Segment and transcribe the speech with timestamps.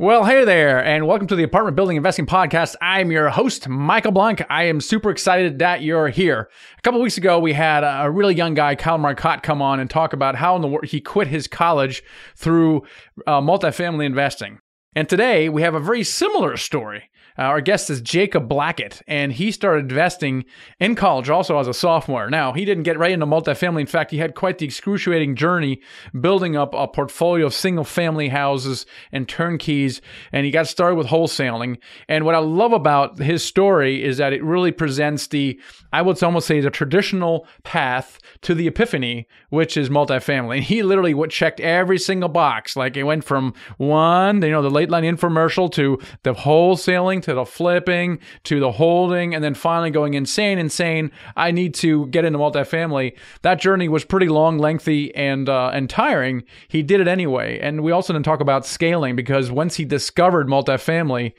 [0.00, 2.74] Well, hey there, and welcome to the Apartment Building Investing Podcast.
[2.80, 4.42] I'm your host, Michael Blank.
[4.48, 6.48] I am super excited that you're here.
[6.78, 9.90] A couple weeks ago, we had a really young guy, Kyle Marcotte, come on and
[9.90, 12.02] talk about how in the world he quit his college
[12.34, 12.82] through
[13.26, 14.60] uh, multifamily investing.
[14.96, 17.10] And today, we have a very similar story.
[17.40, 20.44] Uh, our guest is Jacob Blackett, and he started investing
[20.78, 22.28] in college also as a sophomore.
[22.28, 23.80] Now, he didn't get right into multifamily.
[23.80, 25.80] In fact, he had quite the excruciating journey
[26.20, 30.02] building up a portfolio of single family houses and turnkeys,
[30.32, 31.78] and he got started with wholesaling.
[32.10, 35.58] And what I love about his story is that it really presents the,
[35.94, 40.56] I would almost say, the traditional path to the epiphany, which is multifamily.
[40.56, 42.76] And he literally checked every single box.
[42.76, 47.29] Like it went from one, you know, the late line infomercial to the wholesaling to
[47.30, 51.10] to the flipping to the holding and then finally going insane, insane.
[51.36, 53.16] I need to get into multifamily.
[53.42, 56.44] That journey was pretty long, lengthy, and uh, and tiring.
[56.68, 57.58] He did it anyway.
[57.60, 61.32] And we also didn't talk about scaling because once he discovered multifamily,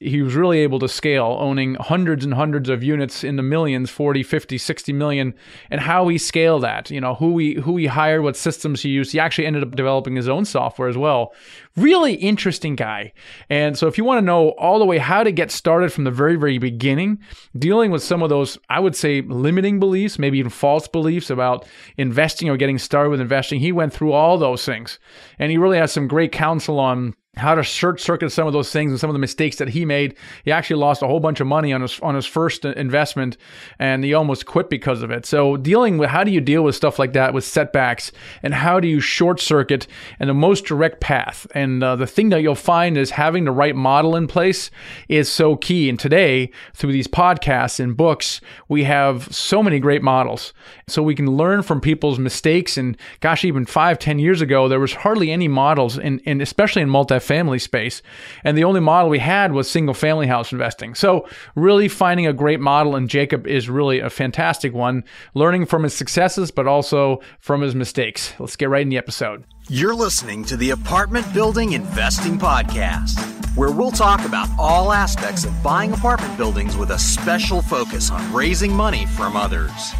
[0.00, 3.90] he was really able to scale, owning hundreds and hundreds of units in the millions,
[3.90, 5.34] 40, 50, 60 million,
[5.70, 8.90] and how he scaled that, you know, who he who he hired, what systems he
[8.90, 9.10] used.
[9.10, 11.34] He actually ended up developing his own software as well.
[11.76, 13.12] Really interesting guy.
[13.50, 16.04] And so if you want to know all the way how to get started from
[16.04, 17.18] the very, very beginning,
[17.58, 21.66] dealing with some of those, I would say, limiting beliefs, maybe even false beliefs about
[21.96, 25.00] investing or getting started with investing, he went through all those things.
[25.40, 28.70] And he really has some great counsel on how to short circuit some of those
[28.70, 30.14] things and some of the mistakes that he made.
[30.44, 33.36] He actually lost a whole bunch of money on his on his first investment,
[33.78, 35.26] and he almost quit because of it.
[35.26, 38.80] So dealing with how do you deal with stuff like that with setbacks, and how
[38.80, 39.86] do you short circuit
[40.18, 41.46] and the most direct path?
[41.54, 44.70] And uh, the thing that you'll find is having the right model in place
[45.08, 45.88] is so key.
[45.88, 50.52] And today, through these podcasts and books, we have so many great models,
[50.86, 52.76] so we can learn from people's mistakes.
[52.76, 56.90] And gosh, even five, ten years ago, there was hardly any models, in especially in
[56.90, 58.02] multi family space.
[58.42, 60.94] And the only model we had was single family house investing.
[60.94, 65.82] So, really finding a great model, and Jacob is really a fantastic one, learning from
[65.84, 68.32] his successes, but also from his mistakes.
[68.38, 69.44] Let's get right in the episode.
[69.68, 73.20] You're listening to the Apartment Building Investing Podcast,
[73.54, 78.32] where we'll talk about all aspects of buying apartment buildings with a special focus on
[78.32, 79.92] raising money from others.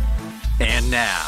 [0.60, 1.26] And now,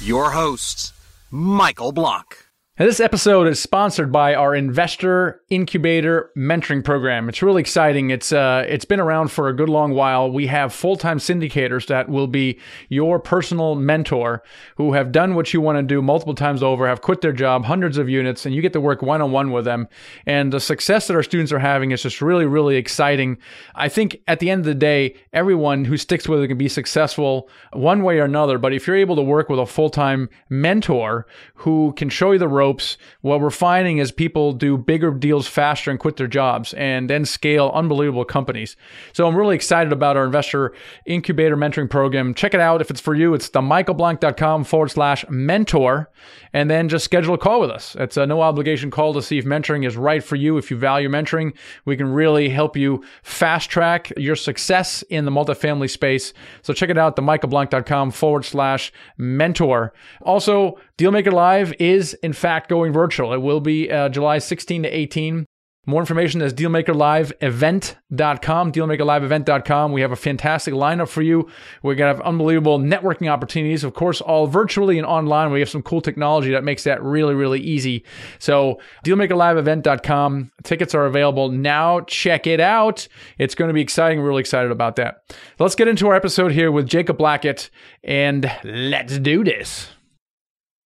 [0.00, 0.92] your hosts,
[1.32, 2.43] Michael Blank.
[2.76, 7.28] Now, this episode is sponsored by our Investor Incubator Mentoring Program.
[7.28, 8.10] It's really exciting.
[8.10, 10.28] It's uh, it's been around for a good long while.
[10.28, 12.58] We have full time syndicators that will be
[12.88, 14.42] your personal mentor
[14.74, 17.64] who have done what you want to do multiple times over, have quit their job,
[17.64, 19.86] hundreds of units, and you get to work one on one with them.
[20.26, 23.38] And the success that our students are having is just really, really exciting.
[23.76, 26.68] I think at the end of the day, everyone who sticks with it can be
[26.68, 28.58] successful one way or another.
[28.58, 32.40] But if you're able to work with a full time mentor who can show you
[32.40, 36.26] the road, ropes, what we're finding is people do bigger deals faster and quit their
[36.26, 38.76] jobs and then scale unbelievable companies.
[39.12, 40.72] So I'm really excited about our investor
[41.06, 42.32] incubator mentoring program.
[42.32, 43.34] Check it out if it's for you.
[43.34, 46.10] It's the michaelblank.com forward slash mentor.
[46.54, 47.96] And then just schedule a call with us.
[47.98, 50.56] It's a no obligation call to see if mentoring is right for you.
[50.56, 51.54] If you value mentoring,
[51.84, 56.32] we can really help you fast track your success in the multifamily space.
[56.62, 59.92] So check it out, the michaelblank.com forward slash mentor.
[60.22, 63.32] Also, Dealmaker Live is in fact fact going virtual.
[63.32, 65.44] It will be uh, July 16 to 18.
[65.86, 69.92] More information is dealmakerliveevent.com, dealmakerliveevent.com.
[69.92, 71.46] We have a fantastic lineup for you.
[71.82, 75.50] We're going to have unbelievable networking opportunities, of course, all virtually and online.
[75.50, 78.02] We have some cool technology that makes that really, really easy.
[78.38, 80.52] So, dealmakerliveevent.com.
[80.62, 82.00] Tickets are available now.
[82.02, 83.06] Check it out.
[83.36, 84.20] It's going to be exciting.
[84.20, 85.16] We're really excited about that.
[85.58, 87.68] Let's get into our episode here with Jacob Blackett,
[88.02, 89.93] and let's do this.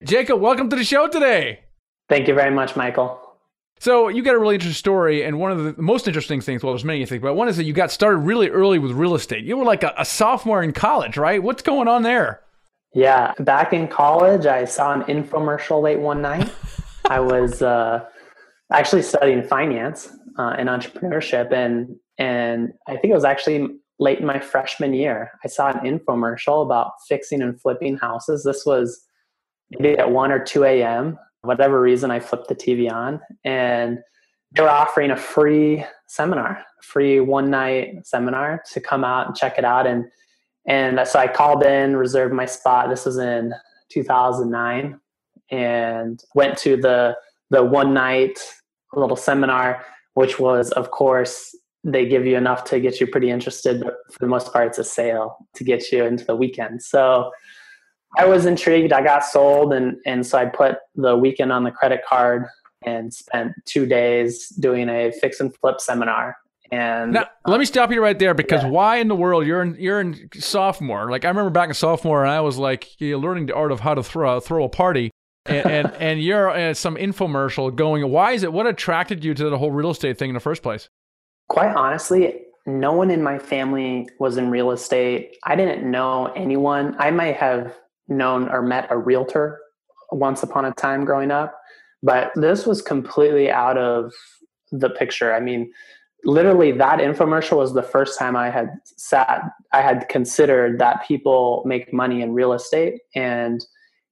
[0.05, 1.59] Jacob, welcome to the show today.
[2.09, 3.21] Thank you very much, Michael.
[3.81, 6.73] So you got a really interesting story, and one of the most interesting things, well,
[6.73, 9.45] there's many things, but one is that you got started really early with real estate.
[9.45, 11.43] You were like a, a sophomore in college, right?
[11.43, 12.43] What's going on there?
[12.95, 16.49] Yeah, back in college, I saw an infomercial late one night.
[17.07, 18.05] I was uh,
[18.73, 23.67] actually studying finance uh, and entrepreneurship, and and I think it was actually
[23.99, 25.33] late in my freshman year.
[25.45, 28.45] I saw an infomercial about fixing and flipping houses.
[28.45, 29.08] This was
[29.71, 31.19] maybe at 1 or 2 a.m.
[31.43, 33.99] Whatever reason, I flipped the TV on and
[34.53, 39.37] they were offering a free seminar, a free one night seminar to come out and
[39.37, 39.87] check it out.
[39.87, 40.07] And,
[40.67, 42.89] and so I called in, reserved my spot.
[42.89, 43.53] This was in
[43.91, 44.99] 2009
[45.51, 47.17] and went to the,
[47.51, 48.39] the one night
[48.95, 51.55] little seminar, which was, of course,
[51.85, 54.79] they give you enough to get you pretty interested, but for the most part, it's
[54.79, 56.83] a sale to get you into the weekend.
[56.83, 57.31] So
[58.17, 58.93] I was intrigued.
[58.93, 62.47] I got sold, and and so I put the weekend on the credit card
[62.85, 66.37] and spent two days doing a fix and flip seminar.
[66.71, 68.69] And now, let me stop you right there because yeah.
[68.69, 71.11] why in the world you're in you're in sophomore?
[71.11, 73.95] Like I remember back in sophomore, and I was like learning the art of how
[73.95, 75.11] to throw throw a party,
[75.47, 78.09] and and, and you're at some infomercial going.
[78.11, 78.53] Why is it?
[78.53, 80.89] What attracted you to the whole real estate thing in the first place?
[81.49, 85.37] Quite honestly, no one in my family was in real estate.
[85.45, 86.95] I didn't know anyone.
[86.99, 87.75] I might have
[88.09, 89.61] known or met a realtor
[90.11, 91.59] once upon a time growing up,
[92.03, 94.13] but this was completely out of
[94.73, 95.35] the picture.
[95.35, 95.71] I mean,
[96.25, 101.63] literally that infomercial was the first time I had sat I had considered that people
[101.65, 103.65] make money in real estate and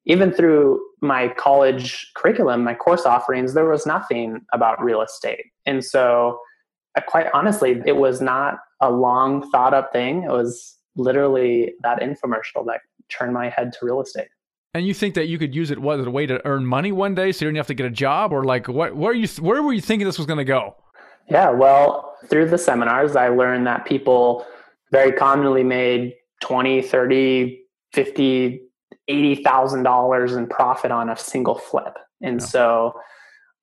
[0.07, 5.47] even through my college curriculum, my course offerings, there was nothing about real estate.
[5.67, 6.39] And so
[6.97, 10.23] uh, quite honestly, it was not a long thought up thing.
[10.23, 14.29] It was literally that infomercial that turned my head to real estate.
[14.75, 16.93] And you think that you could use it what as a way to earn money
[16.93, 18.95] one day, so you don't have to get a job, or like what?
[18.95, 19.27] Where you?
[19.41, 20.77] Where were you thinking this was going to go?
[21.31, 24.47] Yeah, well, through the seminars, I learned that people
[24.93, 27.59] very commonly made 20, 30,
[27.95, 28.61] 50,
[29.09, 31.97] 80,000 dollars in profit on a single flip.
[32.23, 32.47] And yeah.
[32.47, 33.01] so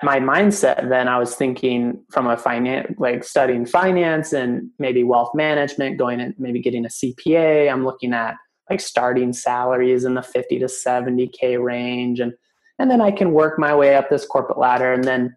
[0.01, 5.31] my mindset then I was thinking from a finance like studying finance and maybe wealth
[5.33, 7.71] management, going and maybe getting a CPA.
[7.71, 8.35] I'm looking at
[8.69, 12.33] like starting salaries in the 50 to 70k range and
[12.79, 15.35] and then I can work my way up this corporate ladder and then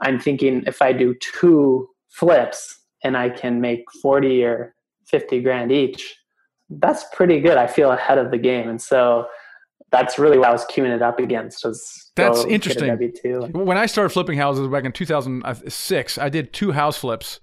[0.00, 4.74] I'm thinking if I do two flips and I can make 40 or
[5.06, 6.16] 50 grand each,
[6.70, 7.56] that's pretty good.
[7.56, 8.68] I feel ahead of the game.
[8.68, 9.26] And so
[9.90, 11.64] that's really what I was queuing it up against.
[11.64, 12.88] Was that's interesting.
[13.52, 17.40] When I started flipping houses back in 2006, I did two house flips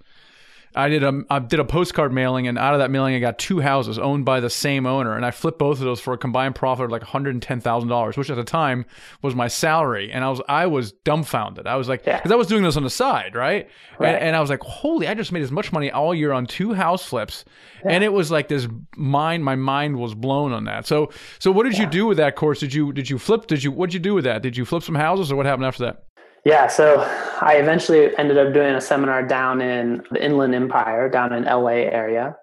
[0.74, 3.38] I did a I did a postcard mailing, and out of that mailing, I got
[3.38, 6.18] two houses owned by the same owner, and I flipped both of those for a
[6.18, 8.86] combined profit of like one hundred and ten thousand dollars, which at the time
[9.20, 11.66] was my salary, and I was I was dumbfounded.
[11.66, 12.32] I was like, because yeah.
[12.32, 13.68] I was doing this on the side, right?
[13.98, 14.14] right.
[14.14, 16.46] And, and, I was like, holy, I just made as much money all year on
[16.46, 17.44] two house flips,
[17.84, 17.92] yeah.
[17.92, 18.66] and it was like this
[18.96, 20.86] mind, my mind was blown on that.
[20.86, 21.82] So so what did yeah.
[21.82, 22.60] you do with that course?
[22.60, 23.46] Did you did you flip?
[23.46, 24.42] Did you what did you do with that?
[24.42, 26.04] Did you flip some houses, or what happened after that?
[26.44, 27.00] Yeah, so
[27.40, 31.86] I eventually ended up doing a seminar down in the Inland Empire, down in LA
[31.88, 32.36] area.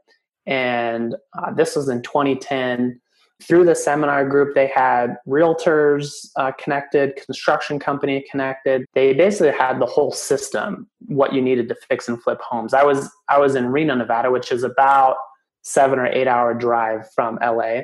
[0.46, 3.02] And uh, this was in 2010.
[3.42, 8.86] Through the seminar group, they had realtors uh, connected, construction company connected.
[8.94, 12.74] They basically had the whole system, what you needed to fix and flip homes.
[12.74, 15.16] I was I was in Reno, Nevada, which is about
[15.62, 17.84] seven or eight hour drive from LA,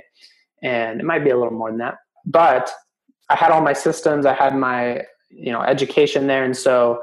[0.61, 1.99] and it might be a little more than that.
[2.25, 2.69] But
[3.29, 4.25] I had all my systems.
[4.25, 5.03] I had my
[5.35, 6.43] you know education there.
[6.43, 7.01] And so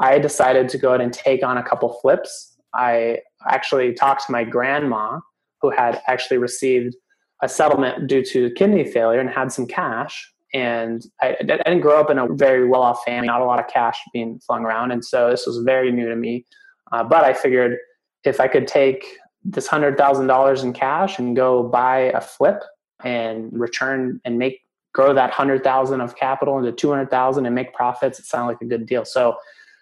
[0.00, 2.56] i decided to go ahead and take on a couple flips.
[2.74, 5.20] I actually talked to my grandma
[5.60, 6.96] who had actually received
[7.42, 10.32] a settlement due to kidney failure and had some cash.
[10.52, 13.68] And I, I didn't grow up in a very well-off family not a lot of
[13.68, 14.92] cash being flung around.
[14.92, 16.44] And so this was very new to me.
[16.92, 17.78] Uh, but i figured
[18.24, 19.04] if i could take
[19.44, 22.62] this $100000 in cash and go buy a flip
[23.02, 24.60] and return and make
[24.94, 28.86] grow that 100,000 of capital into 200,000 and make profits, it sounded like a good
[28.86, 29.04] deal.
[29.04, 29.36] So,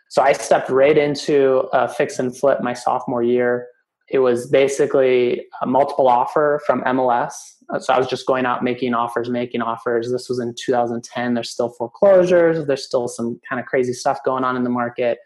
[0.09, 3.69] so I stepped right into a fix and flip my sophomore year.
[4.09, 7.33] It was basically a multiple offer from MLS.
[7.79, 10.11] So I was just going out making offers, making offers.
[10.11, 11.35] This was in 2010.
[11.35, 12.67] There's still foreclosures.
[12.67, 15.19] There's still some kind of crazy stuff going on in the market.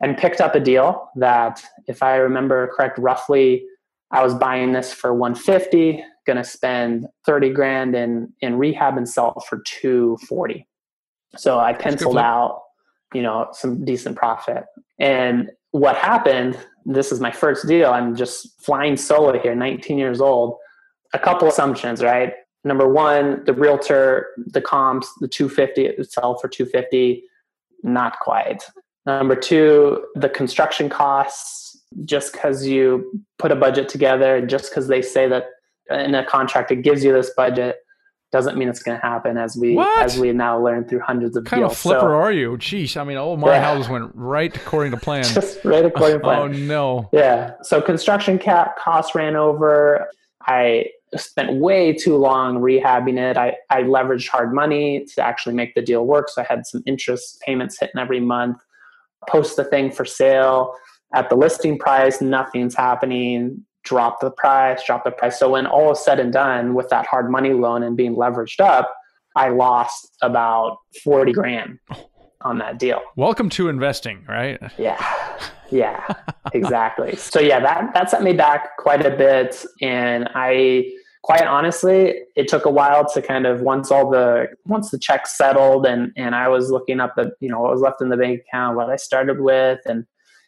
[0.00, 3.64] And picked up a deal that, if I remember correct, roughly
[4.10, 9.08] I was buying this for 150 going to spend 30 grand in in rehab and
[9.08, 10.66] sell for 240
[11.36, 12.62] so i penciled out
[13.14, 14.64] you know some decent profit.
[14.98, 20.20] And what happened this is my first deal i'm just flying solo here 19 years
[20.20, 20.58] old.
[21.14, 22.34] A couple assumptions right?
[22.64, 27.22] Number one the realtor the comps the 250 it sell for 250
[27.82, 28.64] not quite.
[29.06, 35.00] Number two the construction costs just because you put a budget together just because they
[35.00, 35.44] say that
[35.90, 37.76] in a contract it gives you this budget
[38.34, 40.04] doesn't mean it's going to happen as we what?
[40.04, 41.72] as we now learn through hundreds of what kind deals.
[41.72, 42.56] of flipper so, are you?
[42.56, 43.62] Jeez, I mean, oh my yeah.
[43.62, 45.22] houses went right according to plan.
[45.34, 46.40] Just right according to oh, plan.
[46.40, 47.08] oh no.
[47.12, 47.52] Yeah.
[47.62, 50.08] So construction cap costs ran over.
[50.48, 53.36] I spent way too long rehabbing it.
[53.36, 56.28] I, I leveraged hard money to actually make the deal work.
[56.28, 58.56] So I had some interest payments hitting every month.
[59.28, 60.74] Post the thing for sale
[61.14, 62.20] at the listing price.
[62.20, 65.38] Nothing's happening drop the price, drop the price.
[65.38, 68.60] So when all is said and done with that hard money loan and being leveraged
[68.60, 68.92] up,
[69.36, 71.78] I lost about 40 grand
[72.42, 73.00] on that deal.
[73.16, 74.60] Welcome to investing, right?
[74.78, 74.98] Yeah.
[75.70, 76.06] Yeah,
[76.52, 77.16] exactly.
[77.16, 80.84] so yeah, that that set me back quite a bit and I
[81.22, 85.36] quite honestly, it took a while to kind of once all the once the checks
[85.36, 88.16] settled and and I was looking up the you know what was left in the
[88.16, 90.06] bank account, what I started with, and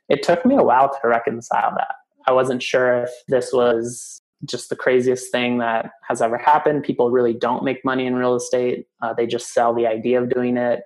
[0.08, 1.94] it took me a while to reconcile that.
[2.26, 6.84] I wasn't sure if this was just the craziest thing that has ever happened.
[6.84, 10.30] People really don't make money in real estate; uh, they just sell the idea of
[10.30, 10.82] doing it.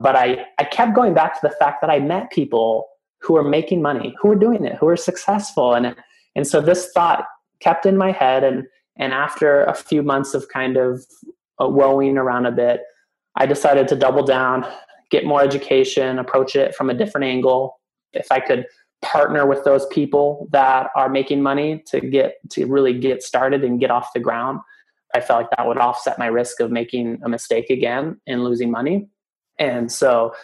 [0.00, 2.88] But I I kept going back to the fact that I met people
[3.20, 5.94] who were making money, who were doing it, who were successful, and
[6.34, 7.24] and so this thought
[7.60, 8.64] kept in my head and
[8.98, 11.04] and after a few months of kind of
[11.60, 12.80] uh, rowing around a bit,
[13.36, 14.66] I decided to double down,
[15.10, 17.78] get more education, approach it from a different angle.
[18.12, 18.66] If I could
[19.02, 23.80] partner with those people that are making money to get to really get started and
[23.80, 24.60] get off the ground,
[25.14, 28.70] I felt like that would offset my risk of making a mistake again and losing
[28.70, 29.08] money.
[29.58, 30.34] And so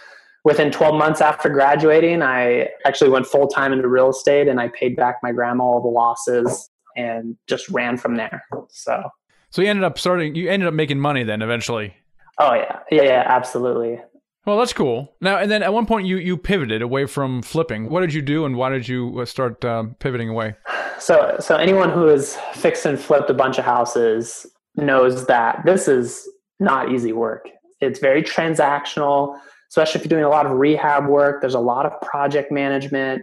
[0.44, 4.68] within 12 months after graduating, I actually went full time into real estate and I
[4.68, 8.44] paid back my grandma all the losses and just ran from there.
[8.70, 9.02] So,
[9.50, 10.34] so you ended up starting.
[10.34, 11.94] You ended up making money then eventually.
[12.38, 14.00] Oh yeah, yeah, yeah, absolutely.
[14.44, 15.14] Well, that's cool.
[15.20, 17.88] Now and then, at one point, you you pivoted away from flipping.
[17.88, 20.56] What did you do, and why did you uh, start um, pivoting away?
[20.98, 24.46] So, so anyone who has fixed and flipped a bunch of houses
[24.76, 26.28] knows that this is
[26.60, 27.48] not easy work.
[27.80, 31.40] It's very transactional, especially if you're doing a lot of rehab work.
[31.40, 33.22] There's a lot of project management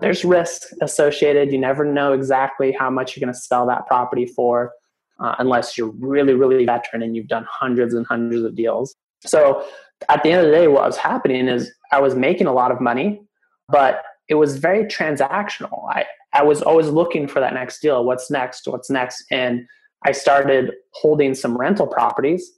[0.00, 1.50] there's risk associated.
[1.52, 4.72] You never know exactly how much you're going to sell that property for
[5.18, 8.94] uh, unless you're really, really veteran and you've done hundreds and hundreds of deals.
[9.24, 9.66] So
[10.08, 12.70] at the end of the day, what was happening is I was making a lot
[12.70, 13.20] of money,
[13.68, 15.88] but it was very transactional.
[15.90, 18.04] I, I was always looking for that next deal.
[18.04, 18.66] What's next?
[18.66, 19.24] What's next?
[19.30, 19.66] And
[20.04, 22.52] I started holding some rental properties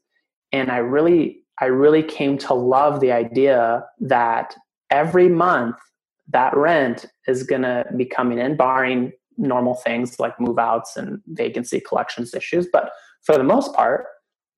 [0.53, 4.57] and I really I really came to love the idea that
[4.91, 5.77] every month
[6.29, 11.21] that rent is going to be coming in, barring normal things like move outs and
[11.27, 12.67] vacancy collections issues.
[12.73, 12.91] But
[13.23, 14.07] for the most part,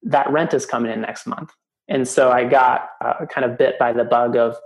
[0.03, 1.51] that rent is coming in next month.
[1.92, 4.56] And so I got uh, kind of bit by the bug of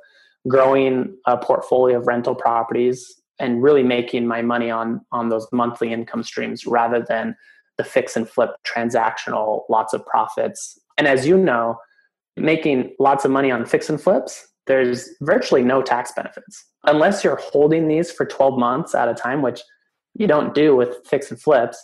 [0.46, 5.92] growing a portfolio of rental properties and really making my money on on those monthly
[5.92, 7.36] income streams rather than
[7.78, 10.78] the fix and flip transactional lots of profits.
[10.96, 11.78] And as you know,
[12.36, 17.36] making lots of money on fix and flips there's virtually no tax benefits unless you're
[17.36, 19.60] holding these for 12 months at a time, which
[20.14, 21.78] you don't do with fix and flips.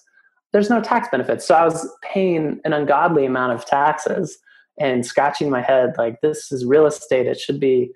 [0.52, 1.46] There's no tax benefits.
[1.46, 4.38] So I was paying an ungodly amount of taxes
[4.79, 7.26] and scratching my head like this is real estate.
[7.26, 7.93] It should be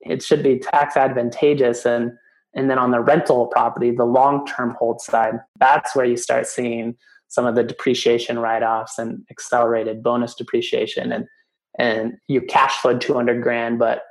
[0.00, 2.12] it should be tax advantageous and
[2.54, 6.96] and then on the rental property, the long-term hold side, that's where you start seeing
[7.28, 11.26] some of the depreciation write-offs and accelerated bonus depreciation and
[11.78, 14.02] and you cash flowed 200 grand but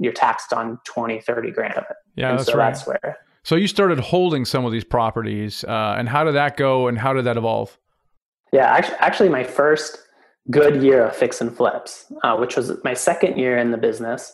[0.00, 1.96] you're taxed on 20, 30 grand of it.
[2.16, 2.72] Yeah, and that's so right.
[2.72, 3.18] that's where.
[3.44, 6.98] So you started holding some of these properties, uh, and how did that go, and
[6.98, 7.78] how did that evolve?
[8.52, 9.98] Yeah, actually, actually my first
[10.50, 14.32] good year of fix and flips, uh, which was my second year in the business,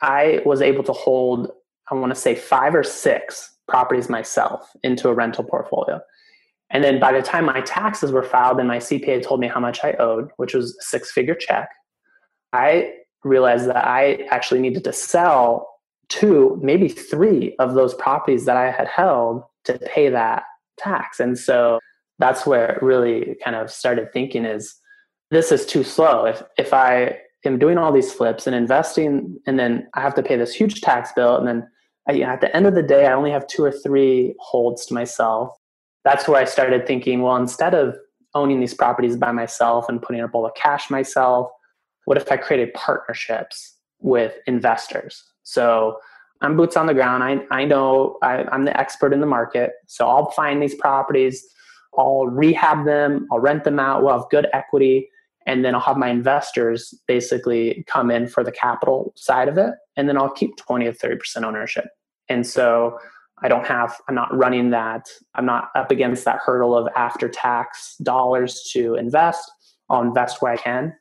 [0.00, 1.50] I was able to hold,
[1.90, 6.00] I want to say five or six properties myself into a rental portfolio.
[6.70, 9.60] And then by the time my taxes were filed and my CPA told me how
[9.60, 11.68] much I owed, which was a six figure check,
[12.52, 15.68] I realized that I actually needed to sell
[16.08, 20.42] two, maybe three of those properties that I had held to pay that
[20.78, 21.20] tax.
[21.20, 21.78] And so
[22.18, 24.74] that's where it really kind of started thinking is
[25.34, 26.24] this is too slow.
[26.24, 30.22] If if I am doing all these flips and investing and then I have to
[30.22, 31.68] pay this huge tax bill and then
[32.08, 34.34] I, you know, at the end of the day I only have two or three
[34.38, 35.50] holds to myself.
[36.04, 37.96] That's where I started thinking, well, instead of
[38.34, 41.50] owning these properties by myself and putting up all the cash myself,
[42.04, 45.24] what if I created partnerships with investors?
[45.42, 45.98] So
[46.42, 47.24] I'm boots on the ground.
[47.24, 49.72] I, I know I, I'm the expert in the market.
[49.86, 51.44] So I'll find these properties,
[51.96, 55.08] I'll rehab them, I'll rent them out, we'll have good equity,
[55.46, 59.74] and then I'll have my investors basically come in for the capital side of it,
[59.96, 61.86] and then I'll keep 20 or 30% ownership.
[62.28, 62.98] And so
[63.42, 67.28] I don't have, I'm not running that, I'm not up against that hurdle of after
[67.28, 69.50] tax dollars to invest.
[69.90, 70.94] I'll invest where I can.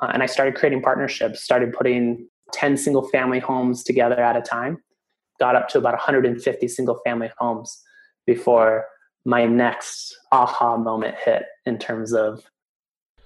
[0.00, 4.40] Uh, and I started creating partnerships, started putting 10 single family homes together at a
[4.40, 4.78] time,
[5.38, 7.80] got up to about 150 single family homes
[8.26, 8.86] before
[9.24, 12.42] my next aha moment hit in terms of.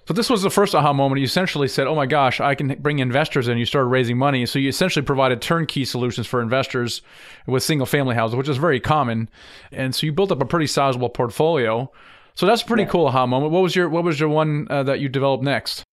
[0.09, 1.19] So this was the first aha moment.
[1.19, 4.43] You essentially said, "Oh my gosh, I can bring investors in." You started raising money,
[4.47, 7.03] so you essentially provided turnkey solutions for investors
[7.45, 9.29] with single-family houses, which is very common.
[9.71, 11.91] And so you built up a pretty sizable portfolio.
[12.33, 12.89] So that's a pretty yeah.
[12.89, 13.51] cool aha moment.
[13.51, 15.83] What was your What was your one uh, that you developed next?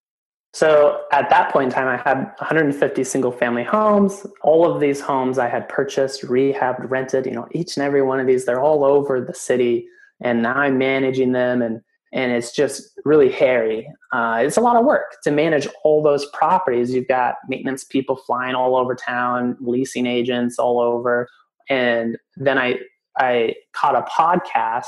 [0.55, 4.27] So at that point in time, I had 150 single family homes.
[4.41, 8.19] All of these homes I had purchased, rehabbed, rented, you know, each and every one
[8.19, 9.87] of these, they're all over the city.
[10.23, 11.83] And now I'm managing them and,
[12.13, 13.87] and it's just really hairy.
[14.13, 16.95] Uh, it's a lot of work to manage all those properties.
[16.95, 21.29] You've got maintenance people flying all over town, leasing agents all over,
[21.69, 22.79] and then I
[23.19, 24.87] I caught a podcast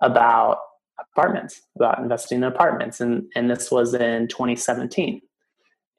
[0.00, 0.58] about
[0.98, 5.20] apartments, about investing in apartments, and and this was in 2017,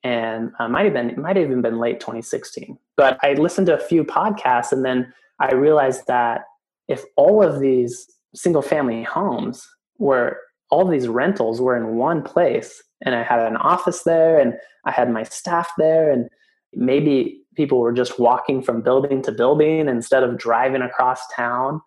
[0.04, 2.78] and uh, might have been it might have even been late 2016.
[2.98, 6.42] But I listened to a few podcasts, and then I realized that
[6.88, 10.38] if all of these single family homes were
[10.70, 14.54] all these rentals were in one place and i had an office there and
[14.86, 16.30] i had my staff there and
[16.74, 21.82] maybe people were just walking from building to building instead of driving across town.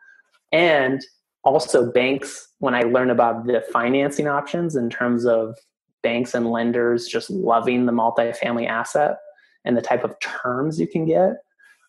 [0.53, 1.01] And
[1.45, 5.57] also banks when i learned about the financing options in terms of
[6.01, 9.17] banks and lenders just loving the multifamily asset
[9.65, 11.33] and the type of terms you can get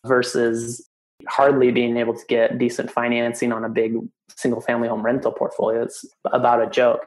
[0.04, 0.88] versus
[1.28, 3.96] hardly being able to get decent financing on a big
[4.36, 5.82] single family home rental portfolio.
[5.82, 7.06] It's about a joke.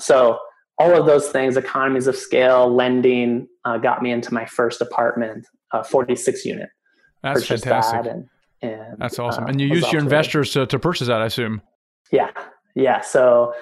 [0.00, 0.38] So
[0.78, 5.46] all of those things, economies of scale, lending, uh, got me into my first apartment,
[5.72, 6.68] uh, 46 unit.
[7.22, 8.02] That's fantastic.
[8.02, 8.28] That and,
[8.62, 9.44] and, That's awesome.
[9.44, 11.62] Uh, and you used your investors to, to purchase that, I assume.
[12.10, 12.30] Yeah.
[12.74, 13.00] Yeah.
[13.00, 13.54] So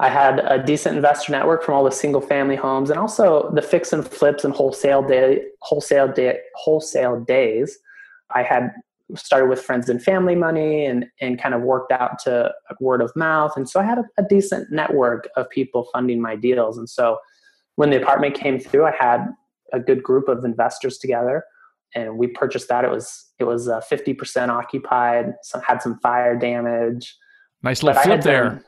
[0.00, 3.62] I had a decent investor network from all the single family homes and also the
[3.62, 7.78] fix and flips and wholesale day, wholesale day, wholesale days.
[8.34, 8.72] I had
[9.14, 13.14] started with friends and family money and, and kind of worked out to word of
[13.14, 13.52] mouth.
[13.56, 16.78] And so I had a, a, decent network of people funding my deals.
[16.78, 17.18] And so
[17.76, 19.26] when the apartment came through, I had
[19.72, 21.44] a good group of investors together
[21.94, 22.84] and we purchased that.
[22.84, 27.14] It was, it was uh, 50% occupied, some had some fire damage.
[27.62, 28.44] Nice little flip there.
[28.44, 28.64] Done,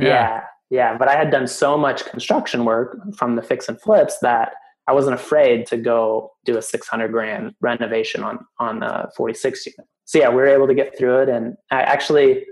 [0.00, 0.06] yeah.
[0.08, 0.42] yeah.
[0.68, 0.98] Yeah.
[0.98, 4.54] But I had done so much construction work from the fix and flips that
[4.88, 9.88] I wasn't afraid to go do a 600 grand renovation on on the 46 unit.
[10.04, 12.44] So yeah, we were able to get through it, and I actually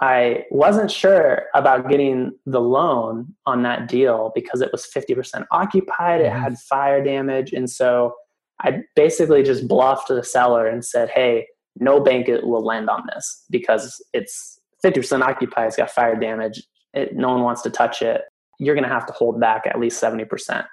[0.00, 6.20] I wasn't sure about getting the loan on that deal because it was 50% occupied.
[6.20, 6.68] It had mm-hmm.
[6.68, 8.14] fire damage, and so
[8.60, 13.44] I basically just bluffed the seller and said, "Hey, no bank will lend on this
[13.50, 15.68] because it's 50% occupied.
[15.68, 16.62] It's got fire damage.
[16.94, 18.22] It, no one wants to touch it.
[18.58, 20.64] You're going to have to hold back at least 70%."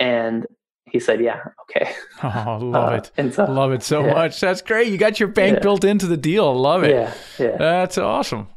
[0.00, 0.46] And
[0.90, 3.10] he said, "Yeah, okay." Oh, love uh, it!
[3.16, 4.12] And so, love it so yeah.
[4.12, 4.40] much.
[4.40, 4.88] That's great.
[4.88, 5.62] You got your bank yeah.
[5.62, 6.52] built into the deal.
[6.54, 6.90] Love it.
[6.90, 7.56] Yeah, yeah.
[7.56, 8.48] That's awesome.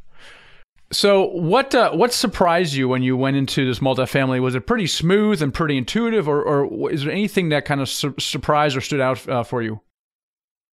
[0.92, 4.42] So, what uh, what surprised you when you went into this multifamily?
[4.42, 7.90] Was it pretty smooth and pretty intuitive, or, or is there anything that kind of
[7.90, 9.82] su- surprised or stood out uh, for you?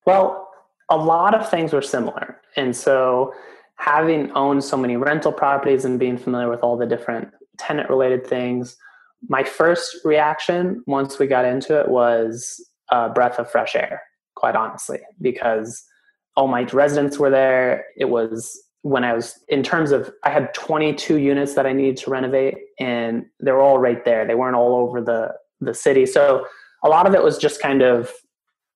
[0.06, 0.48] Well,
[0.90, 3.32] a lot of things were similar, and so
[3.76, 8.26] having owned so many rental properties and being familiar with all the different tenant related
[8.26, 8.76] things
[9.28, 14.02] my first reaction once we got into it was a breath of fresh air,
[14.34, 15.84] quite honestly, because
[16.36, 17.84] all my residents were there.
[17.96, 21.98] It was when I was in terms of I had 22 units that I needed
[21.98, 24.26] to renovate, and they were all right there.
[24.26, 26.46] They weren't all over the the city, so
[26.82, 28.10] a lot of it was just kind of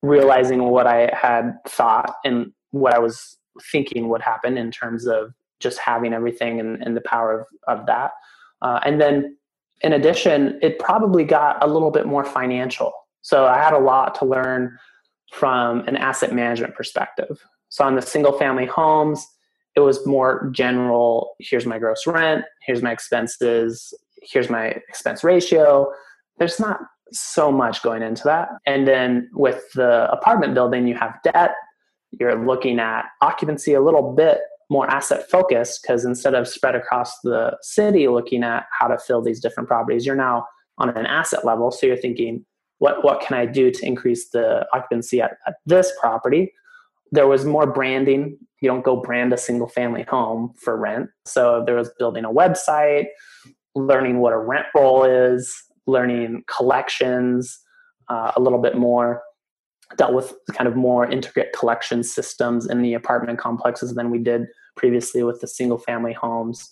[0.03, 3.39] realizing what I had thought and what I was
[3.73, 7.87] thinking would happen in terms of just having everything and, and the power of, of
[7.87, 8.11] that.
[8.61, 9.37] Uh, and then
[9.85, 12.91] in addition, it probably got a little bit more financial.
[13.21, 14.79] So I had a lot to learn
[15.31, 17.45] from an asset management perspective.
[17.69, 19.27] So on the single family homes,
[19.77, 23.93] it was more general here's my gross rent, here's my expenses,
[24.23, 25.93] here's my expense ratio.
[26.39, 26.81] There's not
[27.13, 28.49] so much going into that.
[28.65, 31.55] And then with the apartment building, you have debt,
[32.11, 34.41] you're looking at occupancy a little bit
[34.75, 39.23] more asset focused because instead of spread across the city looking at how to fill
[39.23, 40.45] these different properties, you're now
[40.79, 41.71] on an asset level.
[41.71, 42.45] So you're thinking,
[42.79, 46.53] what, what can I do to increase the occupancy at, at this property?
[47.13, 48.37] There was more branding.
[48.61, 51.09] You don't go brand a single family home for rent.
[51.25, 53.07] So there was building a website,
[53.77, 55.55] learning what a rent roll is,
[55.87, 57.61] learning collections
[58.09, 59.23] uh, a little bit more
[59.97, 64.47] dealt with kind of more intricate collection systems in the apartment complexes than we did
[64.77, 66.71] previously with the single family homes.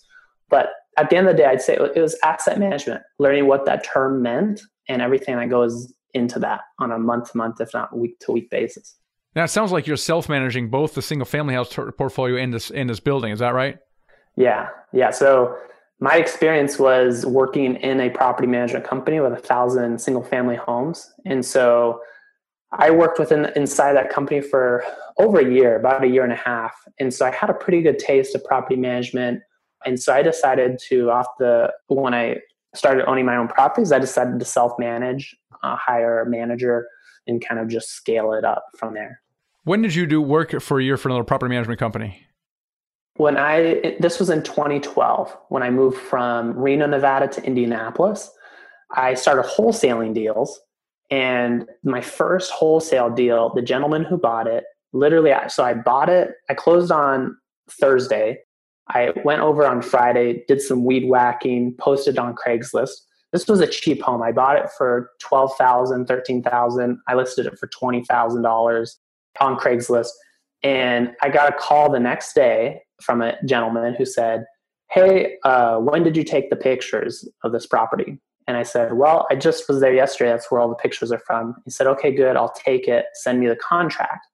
[0.49, 3.65] But at the end of the day, I'd say it was asset management, learning what
[3.65, 7.73] that term meant and everything that goes into that on a month to month, if
[7.73, 8.95] not week to week basis.
[9.35, 12.69] Now, it sounds like you're self managing both the single family house portfolio and this,
[12.69, 13.31] and this building.
[13.31, 13.79] Is that right?
[14.35, 14.69] Yeah.
[14.91, 15.09] Yeah.
[15.11, 15.57] So
[15.99, 21.11] my experience was working in a property management company with a thousand single family homes.
[21.25, 22.01] And so
[22.79, 24.83] I worked within inside that company for
[25.17, 27.81] over a year, about a year and a half, and so I had a pretty
[27.81, 29.41] good taste of property management.
[29.85, 32.37] And so I decided to, off the when I
[32.73, 36.87] started owning my own properties, I decided to self manage, uh, hire a manager,
[37.27, 39.21] and kind of just scale it up from there.
[39.65, 42.27] When did you do work for a year for another property management company?
[43.15, 48.31] when I this was in 2012 when I moved from Reno, Nevada to Indianapolis.
[48.91, 50.59] I started wholesaling deals,
[51.13, 56.31] and my first wholesale deal, the gentleman who bought it, literally, so I bought it.
[56.49, 57.37] I closed on
[57.69, 58.39] Thursday.
[58.87, 62.95] I went over on Friday, did some weed whacking, posted on Craigslist.
[63.31, 64.23] This was a cheap home.
[64.23, 66.97] I bought it for twelve thousand, thirteen thousand.
[67.07, 68.97] I listed it for twenty thousand dollars
[69.39, 70.09] on Craigslist,
[70.63, 74.45] and I got a call the next day from a gentleman who said,
[74.89, 78.19] Hey, uh, when did you take the pictures of this property?
[78.47, 80.31] And I said, Well, I just was there yesterday.
[80.31, 81.55] That's where all the pictures are from.
[81.65, 82.35] He said, Okay, good.
[82.35, 83.05] I'll take it.
[83.13, 84.27] Send me the contract.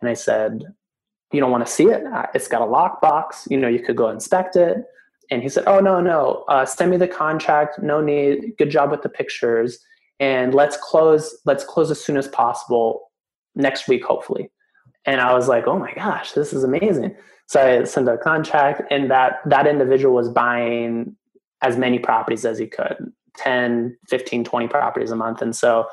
[0.00, 0.62] And I said,
[1.32, 2.02] You don't want to see it?
[2.34, 3.50] It's got a lockbox.
[3.50, 4.84] You know, you could go inspect it.
[5.30, 6.44] And he said, Oh, no, no.
[6.48, 7.82] Uh, send me the contract.
[7.82, 8.56] No need.
[8.58, 9.78] Good job with the pictures.
[10.20, 11.36] And let's close.
[11.44, 13.10] Let's close as soon as possible
[13.54, 14.50] next week, hopefully.
[15.06, 17.16] And I was like, Oh my gosh, this is amazing.
[17.48, 21.16] So I sent a contract, and that that individual was buying
[21.62, 25.42] as many properties as he could 10, 15, 20 properties a month.
[25.42, 25.86] And so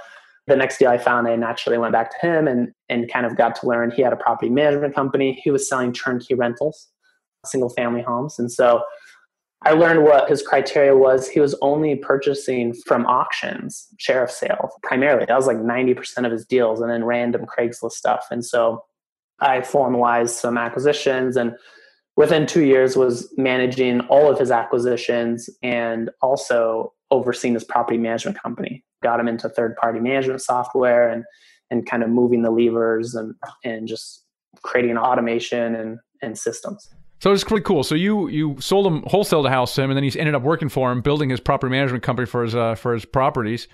[0.48, 3.38] the next deal I found, I naturally went back to him and, and kind of
[3.38, 5.40] got to learn he had a property management company.
[5.44, 6.90] He was selling turnkey rentals,
[7.46, 8.38] single family homes.
[8.40, 8.84] And so
[9.66, 11.30] I learned what his criteria was.
[11.30, 15.26] He was only purchasing from auctions, sheriff sales primarily.
[15.26, 18.26] That was like 90% of his deals, and then random Craigslist stuff.
[18.30, 18.84] And so
[19.40, 21.54] I formalized some acquisitions and
[22.16, 28.42] within two years was managing all of his acquisitions and also overseeing his property management
[28.42, 31.24] company got him into third party management software and
[31.72, 34.26] and kind of moving the levers and and just
[34.62, 37.84] creating automation and and systems so it's pretty cool.
[37.84, 40.42] So you you sold him wholesale the house to him, and then he ended up
[40.42, 43.70] working for him, building his property management company for his uh, for his properties,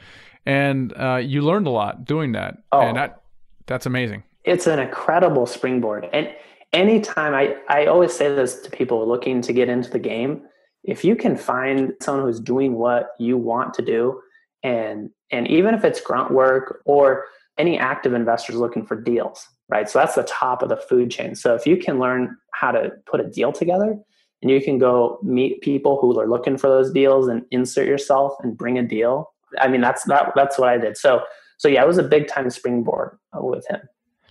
[0.45, 2.57] and uh, you learned a lot doing that.
[2.71, 2.81] Oh.
[2.81, 3.23] and that
[3.65, 6.09] that's amazing it's an incredible springboard.
[6.11, 6.33] And
[6.73, 10.41] anytime I, I always say this to people looking to get into the game,
[10.83, 14.21] if you can find someone who's doing what you want to do,
[14.63, 17.25] and and even if it's grunt work or
[17.57, 19.89] any active investors looking for deals, right?
[19.89, 21.35] So that's the top of the food chain.
[21.35, 23.97] So if you can learn how to put a deal together
[24.41, 28.33] and you can go meet people who are looking for those deals and insert yourself
[28.41, 29.33] and bring a deal.
[29.59, 30.97] I mean, that's that, that's what I did.
[30.97, 31.23] So
[31.57, 33.81] so yeah, it was a big time springboard with him.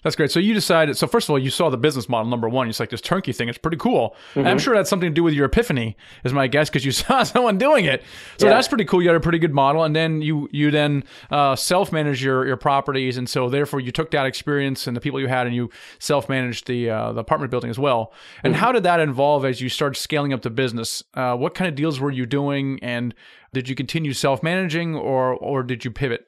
[0.03, 0.31] That's great.
[0.31, 0.97] So you decided.
[0.97, 2.67] So first of all, you saw the business model number one.
[2.67, 3.49] You like this turnkey thing.
[3.49, 4.17] It's pretty cool.
[4.35, 4.47] Mm-hmm.
[4.47, 6.93] I'm sure it that's something to do with your epiphany, is my guess, because you
[6.93, 8.03] saw someone doing it.
[8.39, 8.55] So yeah.
[8.55, 9.03] that's pretty cool.
[9.03, 12.47] You had a pretty good model, and then you you then uh, self manage your
[12.47, 15.55] your properties, and so therefore you took that experience and the people you had, and
[15.55, 18.13] you self managed the uh, the apartment building as well.
[18.43, 18.61] And mm-hmm.
[18.61, 21.03] how did that involve as you started scaling up the business?
[21.15, 23.15] Uh, what kind of deals were you doing, and
[23.53, 26.25] did you continue self managing, or or did you pivot?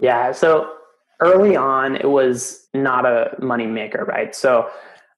[0.00, 0.32] Yeah.
[0.32, 0.72] So
[1.20, 4.34] early on it was not a money maker right?
[4.34, 4.70] So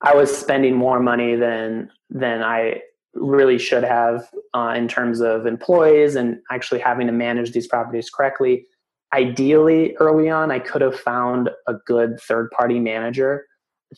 [0.02, 2.80] i was spending more money than than i
[3.14, 8.08] really should have uh, in terms of employees and actually having to manage these properties
[8.08, 8.66] correctly.
[9.12, 13.46] Ideally early on i could have found a good third party manager.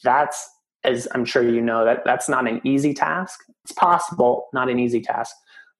[0.02, 0.48] That's
[0.82, 3.38] as i'm sure you know that that's not an easy task.
[3.64, 5.34] It's possible not an easy task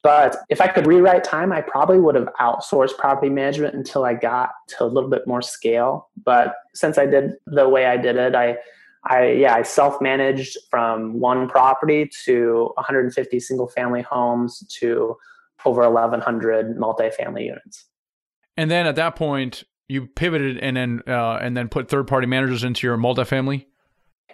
[0.05, 4.13] but if I could rewrite time, I probably would have outsourced property management until I
[4.13, 6.11] got to a little bit more scale.
[6.23, 8.59] But since I did the way I did it, I,
[9.05, 15.17] I yeah, I self-managed from one property to 150 single-family homes to
[15.65, 17.87] over 1,100 multifamily units.
[18.59, 22.63] And then at that point, you pivoted and then uh, and then put third-party managers
[22.63, 23.65] into your multifamily.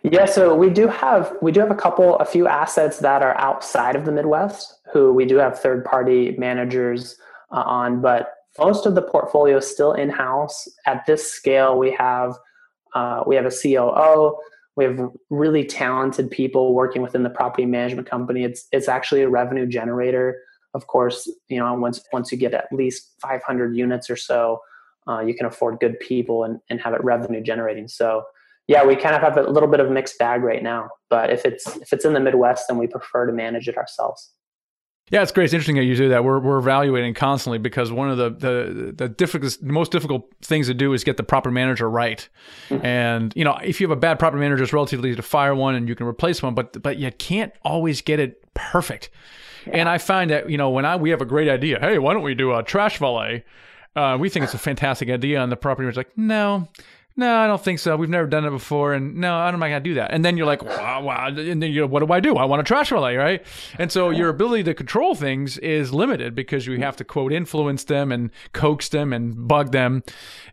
[0.03, 3.37] Yeah, so we do have we do have a couple a few assets that are
[3.38, 7.16] outside of the Midwest who we do have third party managers
[7.53, 10.68] uh, on, but most of the portfolio is still in house.
[10.87, 12.35] At this scale, we have
[12.94, 14.37] uh, we have a COO.
[14.76, 18.44] We have really talented people working within the property management company.
[18.44, 20.40] It's it's actually a revenue generator.
[20.72, 24.61] Of course, you know once once you get at least 500 units or so,
[25.07, 27.87] uh, you can afford good people and, and have it revenue generating.
[27.87, 28.24] So
[28.70, 30.90] yeah, we kind of have a little bit of mixed bag right now.
[31.09, 34.30] But if it's if it's in the Midwest, then we prefer to manage it ourselves.
[35.11, 35.46] Yeah, it's great.
[35.46, 36.22] It's interesting that you do that.
[36.22, 40.74] We're, we're evaluating constantly because one of the the the difficult, most difficult things to
[40.74, 42.28] do is get the proper manager right.
[42.68, 42.87] Mm-hmm.
[42.87, 45.52] And you know, if you have a bad property manager, it's relatively easy to fire
[45.52, 49.11] one and you can replace one, but but you can't always get it perfect.
[49.66, 49.78] Yeah.
[49.78, 52.14] And I find that you know when I we have a great idea, hey, why
[52.14, 53.44] don't we do a trash valet?
[53.96, 56.68] Uh, we think it's a fantastic idea, and the property manager's like, no,
[57.16, 57.96] no, I don't think so.
[57.96, 60.12] We've never done it before, and no, I'm not gonna do that.
[60.12, 61.27] And then you're like, wow, wow.
[61.29, 62.37] And then you, what do I do?
[62.37, 63.44] I want a trash valet, right?
[63.79, 67.85] And so your ability to control things is limited because you have to quote influence
[67.85, 70.03] them and coax them and bug them.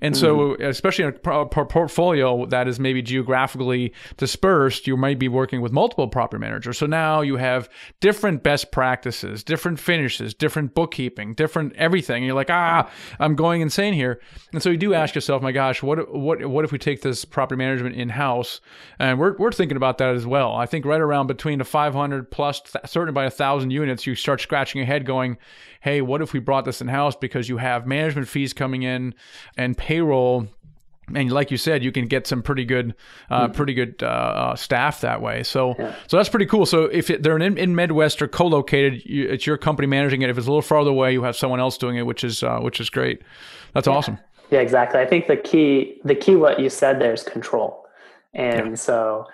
[0.01, 0.21] And mm-hmm.
[0.21, 5.71] so, especially in a, portfolio that is maybe geographically dispersed, you might be working with
[5.71, 6.77] multiple property managers.
[6.77, 12.17] So now you have different best practices, different finishes, different bookkeeping, different everything.
[12.17, 12.89] And you're like, ah,
[13.19, 14.19] I'm going insane here.
[14.53, 17.25] And so you do ask yourself, my gosh, what what what if we take this
[17.25, 18.61] property management in house?
[18.99, 20.53] And we're, we're thinking about that as well.
[20.53, 24.15] I think right around between the 500 plus, th- certainly by a thousand units, you
[24.15, 25.37] start scratching your head going,
[25.81, 29.13] hey, what if we brought this in house because you have management fees coming in
[29.57, 30.47] and payroll
[31.15, 32.93] and like you said, you can get some pretty good,
[33.29, 33.53] uh, mm-hmm.
[33.53, 35.43] pretty good uh, uh, staff that way.
[35.43, 35.95] So, yeah.
[36.07, 36.65] so that's pretty cool.
[36.65, 40.29] So if it, they're in, in Midwest or co-located, you, it's your company managing it.
[40.29, 42.59] If it's a little farther away, you have someone else doing it, which is uh,
[42.59, 43.21] which is great.
[43.73, 43.93] That's yeah.
[43.93, 44.19] awesome.
[44.49, 44.99] Yeah, exactly.
[44.99, 47.85] I think the key, the key, what you said there is control.
[48.33, 48.75] And yeah.
[48.75, 49.25] so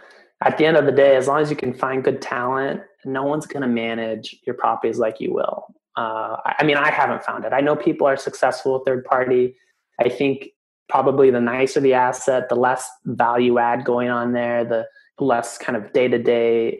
[0.43, 3.23] at the end of the day, as long as you can find good talent, no
[3.23, 5.67] one's going to manage your properties like you will.
[5.95, 7.54] Uh, I mean, I haven't found it.
[7.54, 9.56] I know people are successful with third party.
[9.99, 10.49] I think
[10.89, 14.86] probably the nicer the asset, the less value add going on there, the
[15.19, 16.80] less kind of day to day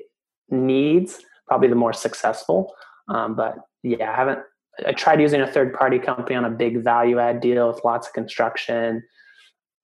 [0.50, 2.74] needs, probably the more successful.
[3.08, 4.39] Um, but yeah, I haven't
[4.86, 8.07] I tried using a third party company on a big value add deal with lots
[8.07, 9.03] of construction,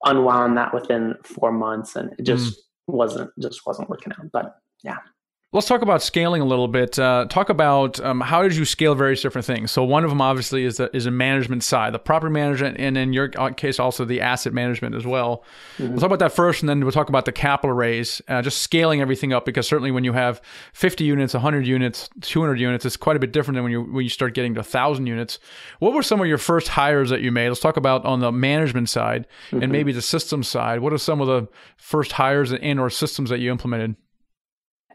[0.04, 2.60] unwound that within four months, and it just mm.
[2.88, 4.32] wasn't just wasn't working out.
[4.32, 4.98] But yeah.
[5.52, 7.00] Let's talk about scaling a little bit.
[7.00, 9.72] Uh, talk about um, how did you scale various different things.
[9.72, 12.96] So one of them obviously is a, is a management side, the property management, and
[12.96, 15.44] in your uh, case also the asset management as well.
[15.80, 15.90] Mm-hmm.
[15.90, 18.60] We'll talk about that first, and then we'll talk about the capital raise, uh, just
[18.60, 20.40] scaling everything up because certainly when you have
[20.74, 24.04] 50 units, 100 units, 200 units, it's quite a bit different than when you when
[24.04, 25.40] you start getting to 1,000 units.
[25.80, 27.48] What were some of your first hires that you made?
[27.50, 29.64] Let's talk about on the management side mm-hmm.
[29.64, 30.82] and maybe the system side.
[30.82, 33.96] What are some of the first hires and or systems that you implemented?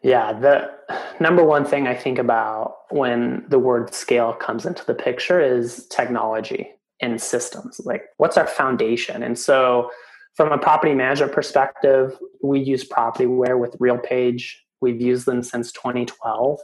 [0.05, 0.71] Yeah, the
[1.19, 5.87] number one thing I think about when the word scale comes into the picture is
[5.87, 6.69] technology
[7.01, 7.81] and systems.
[7.87, 9.23] Like, what's our foundation?
[9.23, 9.91] And so,
[10.35, 14.51] from a property management perspective, we use Propertyware with RealPage.
[14.83, 16.59] We've used them since 2012.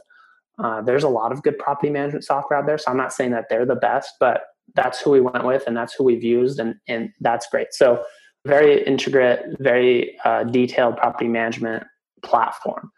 [0.63, 2.77] Uh, there's a lot of good property management software out there.
[2.77, 4.43] So I'm not saying that they're the best, but
[4.75, 7.67] that's who we went with and that's who we've used, and, and that's great.
[7.71, 8.03] So,
[8.45, 11.85] very integrate, very uh, detailed property management
[12.23, 12.91] platform.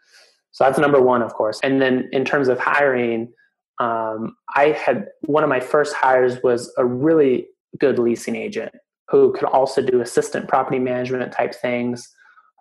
[0.54, 1.58] So that's number one, of course.
[1.64, 3.32] And then in terms of hiring,
[3.80, 7.48] um, I had one of my first hires was a really
[7.80, 8.72] good leasing agent
[9.10, 12.08] who could also do assistant property management type things.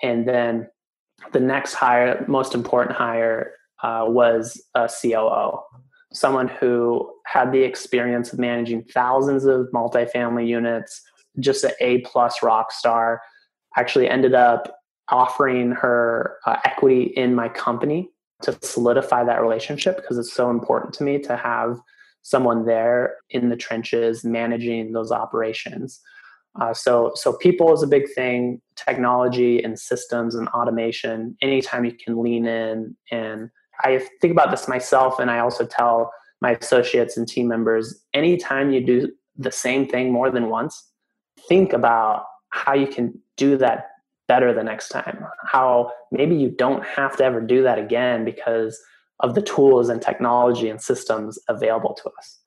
[0.01, 0.67] And then
[1.33, 3.51] the next hire, most important hire,
[3.83, 5.59] uh, was a COO,
[6.13, 10.99] someone who had the experience of managing thousands of multifamily units,
[11.39, 13.21] just an A plus rock star.
[13.77, 14.79] Actually, ended up
[15.13, 18.09] offering her uh, equity in my company
[18.41, 21.79] to solidify that relationship because it's so important to me to have
[22.23, 26.01] someone there in the trenches managing those operations.
[26.59, 28.59] Uh, so, so people is a big thing.
[28.75, 31.37] Technology and systems and automation.
[31.41, 33.49] Anytime you can lean in, and
[33.81, 38.71] I think about this myself, and I also tell my associates and team members: anytime
[38.71, 40.91] you do the same thing more than once,
[41.47, 43.92] think about how you can do that
[44.27, 45.25] better the next time.
[45.45, 48.79] How maybe you don't have to ever do that again because
[49.19, 52.39] of the tools and technology and systems available to us.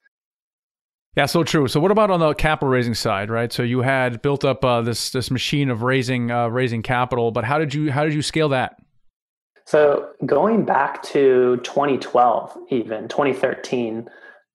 [1.16, 1.66] Yeah, so true.
[1.66, 3.50] So, what about on the capital raising side, right?
[3.50, 7.44] So, you had built up uh, this this machine of raising uh, raising capital, but
[7.44, 8.76] how did you how did you scale that?
[9.64, 14.08] So, going back to 2012, even 2013,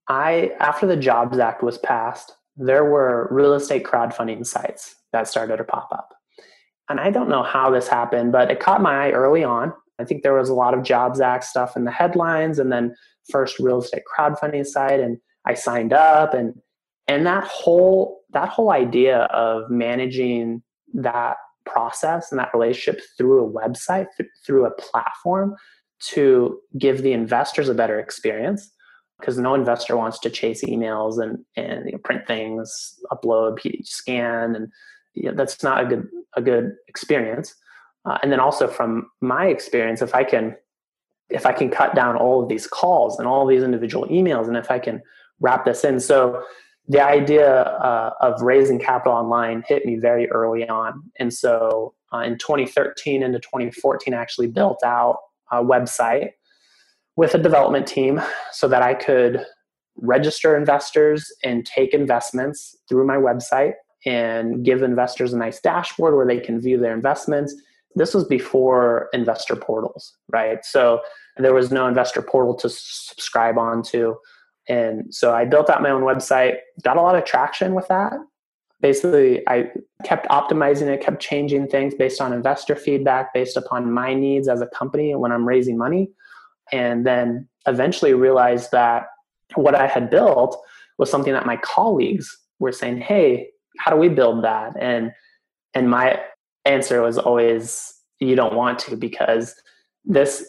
[0.07, 5.57] I after the Jobs Act was passed, there were real estate crowdfunding sites that started
[5.57, 6.13] to pop up
[6.91, 9.73] and I don't know how this happened, but it caught my eye early on.
[9.99, 12.95] I think there was a lot of Jobs Act stuff in the headlines, and then
[13.29, 16.53] first real estate crowdfunding site, and I signed up, and
[17.07, 20.61] and that whole that whole idea of managing
[20.93, 25.55] that process and that relationship through a website, th- through a platform,
[26.09, 28.71] to give the investors a better experience,
[29.19, 34.55] because no investor wants to chase emails and and you know, print things, upload, scan,
[34.55, 34.67] and
[35.15, 37.55] know, that's not a good a good experience.
[38.05, 40.55] Uh, and then also from my experience, if I can
[41.29, 44.57] if I can cut down all of these calls and all these individual emails, and
[44.57, 45.01] if I can
[45.39, 46.43] wrap this in, so
[46.87, 52.19] the idea uh, of raising capital online hit me very early on, and so uh,
[52.19, 55.19] in 2013 into 2014, I actually built out
[55.51, 56.31] a website
[57.15, 58.21] with a development team
[58.51, 59.45] so that I could
[59.97, 63.73] register investors and take investments through my website
[64.05, 67.55] and give investors a nice dashboard where they can view their investments.
[67.95, 70.63] This was before investor portals, right?
[70.63, 71.01] So
[71.37, 74.15] there was no investor portal to subscribe onto.
[74.67, 78.13] And so I built out my own website, got a lot of traction with that.
[78.79, 79.71] Basically, I
[80.03, 84.61] kept optimizing it, kept changing things based on investor feedback, based upon my needs as
[84.61, 86.09] a company when I'm raising money.
[86.71, 89.07] And then eventually realized that
[89.55, 90.57] what I had built
[90.97, 95.13] was something that my colleagues were saying, "Hey, how do we build that?" And
[95.73, 96.19] and my
[96.65, 99.55] answer was always, "You don't want to because
[100.03, 100.45] this,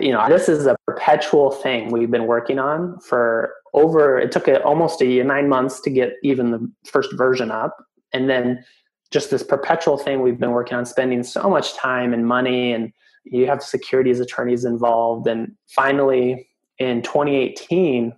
[0.00, 4.18] you know, this is a perpetual thing we've been working on for over.
[4.18, 7.76] It took almost a year, nine months to get even the first version up,
[8.12, 8.64] and then
[9.12, 12.92] just this perpetual thing we've been working on, spending so much time and money, and
[13.24, 18.14] you have securities attorneys involved, and finally." In 2018,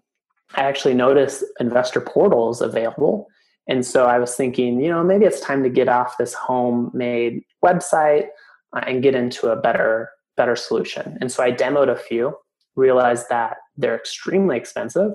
[0.56, 3.28] I actually noticed investor portals available.
[3.68, 7.42] And so I was thinking, you know, maybe it's time to get off this homemade
[7.64, 8.28] website
[8.74, 11.18] uh, and get into a better better solution.
[11.20, 12.32] And so I demoed a few,
[12.76, 15.12] realized that they're extremely expensive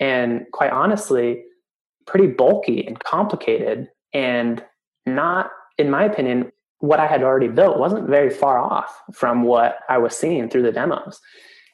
[0.00, 1.44] and quite honestly
[2.06, 4.64] pretty bulky and complicated and
[5.06, 9.80] not in my opinion what I had already built wasn't very far off from what
[9.88, 11.20] I was seeing through the demos.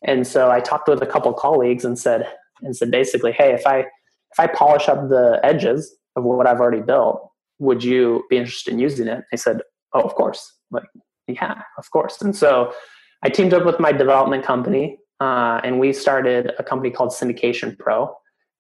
[0.03, 2.27] And so I talked with a couple colleagues and said,
[2.62, 6.61] and said basically, hey, if I if I polish up the edges of what I've
[6.61, 9.24] already built, would you be interested in using it?
[9.31, 9.61] They said,
[9.92, 10.53] oh, of course.
[10.70, 10.85] Like,
[11.27, 12.20] yeah, of course.
[12.20, 12.72] And so
[13.22, 17.79] I teamed up with my development company, uh, and we started a company called Syndication
[17.79, 18.14] Pro,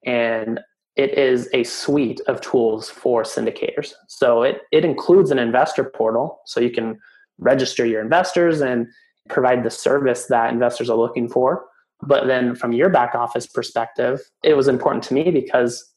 [0.04, 0.60] and
[0.96, 3.92] it is a suite of tools for syndicators.
[4.08, 6.98] So it it includes an investor portal, so you can
[7.38, 8.86] register your investors and
[9.28, 11.64] provide the service that investors are looking for.
[12.02, 15.93] But then from your back office perspective, it was important to me because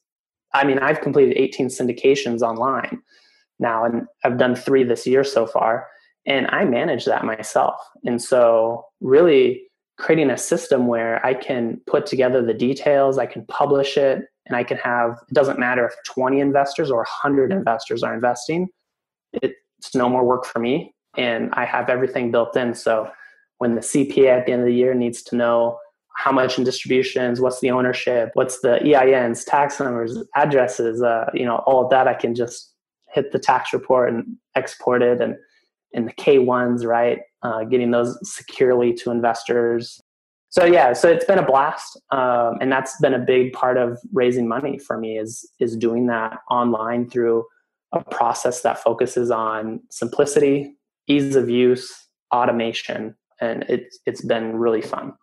[0.53, 3.01] I mean, I've completed 18 syndications online
[3.59, 5.87] now, and I've done three this year so far,
[6.25, 7.75] and I manage that myself.
[8.05, 9.63] And so, really
[9.97, 14.55] creating a system where I can put together the details, I can publish it, and
[14.55, 18.67] I can have it doesn't matter if 20 investors or 100 investors are investing,
[19.33, 22.73] it's no more work for me, and I have everything built in.
[22.73, 23.09] So,
[23.57, 25.79] when the CPA at the end of the year needs to know
[26.17, 31.45] how much in distributions, what's the ownership, what's the EINs, tax numbers, addresses, uh, you
[31.45, 32.73] know, all of that I can just
[33.13, 35.35] hit the tax report and export it and
[35.93, 37.19] and the K1s, right?
[37.43, 40.01] Uh, getting those securely to investors.
[40.49, 43.99] So yeah, so it's been a blast, um, and that's been a big part of
[44.11, 47.45] raising money for me is is doing that online through
[47.91, 50.75] a process that focuses on simplicity,
[51.05, 51.93] ease of use,
[52.33, 55.13] automation, and it's it's been really fun.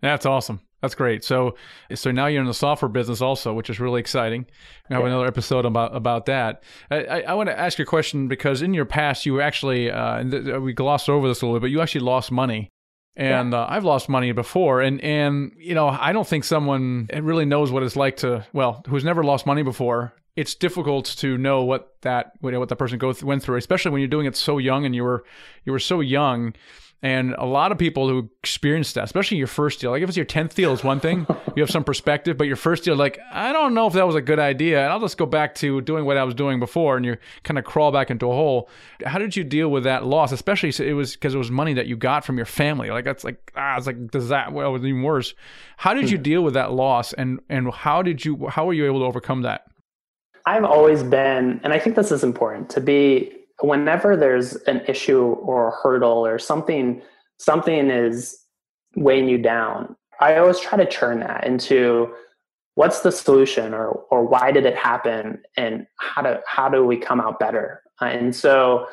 [0.00, 0.60] That's awesome.
[0.84, 1.24] That's great.
[1.24, 1.56] So,
[1.94, 4.44] so now you're in the software business also, which is really exciting.
[4.90, 5.08] We have yeah.
[5.08, 6.62] another episode about about that.
[6.90, 9.90] I, I, I, want to ask you a question because in your past, you actually,
[9.90, 12.68] uh, th- we glossed over this a little bit, but you actually lost money.
[13.16, 13.60] And yeah.
[13.60, 17.72] uh, I've lost money before, and and you know I don't think someone really knows
[17.72, 20.12] what it's like to well who's never lost money before.
[20.36, 24.02] It's difficult to know what that what that person go th- went through, especially when
[24.02, 25.24] you're doing it so young and you were
[25.64, 26.52] you were so young
[27.04, 30.16] and a lot of people who experience that, especially your first deal, like if it's
[30.16, 33.20] your 10th deal, is one thing, you have some perspective, but your first deal, like,
[33.30, 34.82] I don't know if that was a good idea.
[34.82, 36.96] And I'll just go back to doing what I was doing before.
[36.96, 38.70] And you kind of crawl back into a hole.
[39.04, 40.32] How did you deal with that loss?
[40.32, 42.90] Especially it was because it was money that you got from your family.
[42.90, 45.34] Like, that's like, ah, it's like, does that, well, it was even worse.
[45.76, 46.22] How did you hmm.
[46.22, 47.12] deal with that loss?
[47.12, 49.66] And, and how did you, how were you able to overcome that?
[50.46, 55.22] I've always been, and I think this is important to be whenever there's an issue
[55.22, 57.00] or a hurdle or something
[57.38, 58.38] something is
[58.96, 62.12] weighing you down i always try to turn that into
[62.74, 63.72] what's the solution?
[63.72, 65.42] or or why did it happen?
[65.56, 67.82] And how do how do we come out better?
[68.00, 68.86] Uh, and so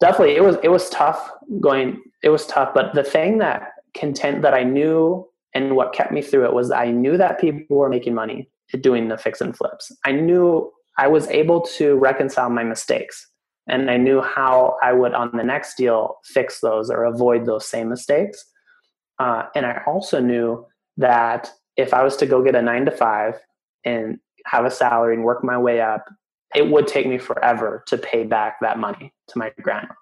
[0.00, 4.40] definitely it was it was tough going it was tough but the thing that content
[4.42, 5.24] that i knew
[5.54, 8.48] and what kept me through it was i knew that people were making money
[8.80, 9.92] doing the fix and flips.
[10.06, 13.28] I knew i was able to reconcile my mistakes
[13.68, 17.66] and I knew how I would on the next deal fix those or avoid those
[17.66, 18.44] same mistakes.
[19.18, 22.90] Uh, and I also knew that if I was to go get a nine to
[22.90, 23.34] five
[23.84, 26.04] and have a salary and work my way up,
[26.54, 29.94] it would take me forever to pay back that money to my grandma.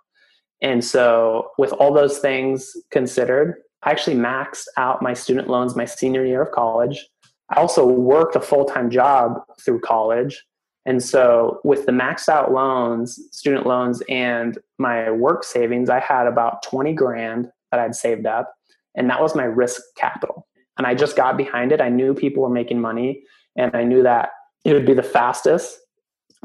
[0.62, 5.87] And so, with all those things considered, I actually maxed out my student loans my
[5.87, 7.07] senior year of college.
[7.49, 10.44] I also worked a full time job through college
[10.87, 16.26] and so, with the maxed out loans, student loans, and my work savings, I had
[16.26, 18.55] about 20 grand that I'd saved up.
[18.95, 20.47] And that was my risk capital.
[20.78, 21.81] And I just got behind it.
[21.81, 23.22] I knew people were making money,
[23.57, 24.31] and I knew that
[24.64, 25.78] it would be the fastest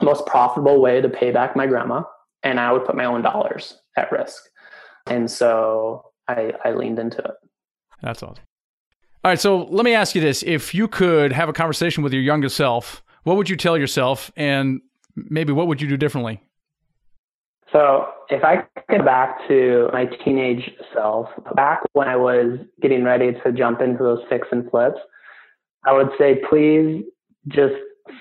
[0.02, 2.04] most profitable way to pay back my grandma,
[2.44, 4.44] and I would put my own dollars at risk.
[5.08, 7.36] And so I, I leaned into it.
[8.02, 8.44] That's awesome.
[9.24, 12.14] All right, so let me ask you this: If you could have a conversation with
[12.14, 14.82] your younger self, what would you tell yourself, and
[15.16, 16.42] maybe what would you do differently?
[17.72, 23.34] So, if I get back to my teenage self, back when I was getting ready
[23.44, 25.00] to jump into those fix and flips,
[25.86, 27.04] I would say, please
[27.48, 27.74] just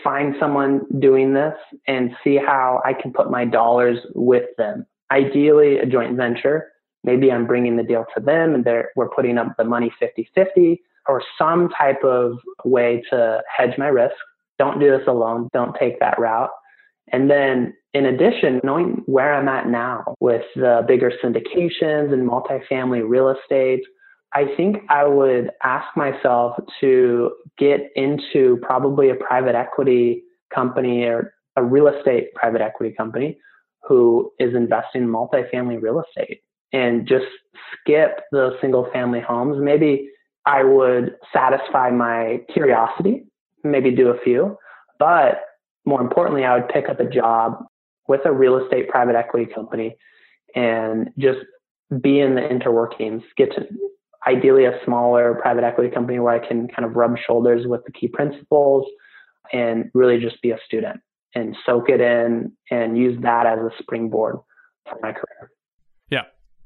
[0.03, 1.55] find someone doing this
[1.87, 4.87] and see how I can put my dollars with them.
[5.11, 6.73] Ideally, a joint venture.
[7.05, 10.83] Maybe I'm bringing the deal to them and we're putting up the money 50 50
[11.07, 14.15] or some type of way to hedge my risk.
[14.59, 15.49] Don't do this alone.
[15.53, 16.51] Don't take that route.
[17.13, 23.09] And then in addition, knowing where I'm at now with the bigger syndications and multifamily
[23.09, 23.83] real estate,
[24.33, 31.35] I think I would ask myself to get into probably a private equity company or
[31.57, 33.39] a real estate private equity company
[33.87, 36.41] who is investing in multifamily real estate
[36.73, 37.27] and just
[37.73, 39.59] skip those single family homes.
[39.61, 40.11] Maybe
[40.47, 43.27] I would satisfy my curiosity,
[43.65, 44.57] maybe do a few,
[44.99, 45.41] but
[45.85, 47.65] more importantly, I would pick up a job
[48.09, 49.97] with a real estate private equity company
[50.55, 51.41] and just
[52.01, 53.67] be in the interworkings, get to
[54.27, 57.93] ideally a smaller private equity company where I can kind of rub shoulders with the
[57.93, 58.87] key principals
[59.53, 61.01] and really just be a student
[61.35, 64.37] and soak it in and use that as a springboard
[64.89, 65.51] for my career.
[66.11, 66.23] Yeah.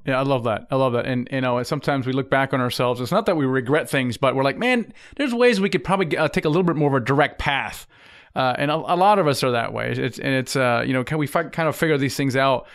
[0.06, 0.66] Yeah, I love that.
[0.70, 1.06] I love that.
[1.06, 3.00] And you know, sometimes we look back on ourselves.
[3.00, 6.16] It's not that we regret things, but we're like, man, there's ways we could probably
[6.16, 7.86] uh, take a little bit more of a direct path.
[8.34, 9.90] Uh, and a, a, lot of us are that way.
[9.90, 12.66] It's and it's uh, you know, can we fi- kind of figure these things out?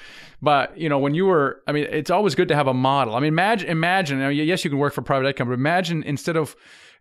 [0.42, 3.16] But you know, when you were, I mean, it's always good to have a model.
[3.16, 4.18] I mean, imagine, imagine.
[4.18, 6.56] You know, yes, you can work for private equity, but imagine instead of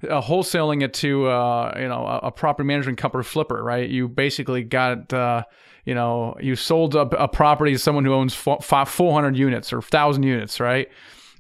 [0.05, 3.89] uh, wholesaling it to uh, you know a, property management company flipper, right?
[3.89, 5.45] You basically got uh,
[5.85, 10.23] you know you sold a, a, property to someone who owns 400 units or 1,000
[10.23, 10.89] units, right?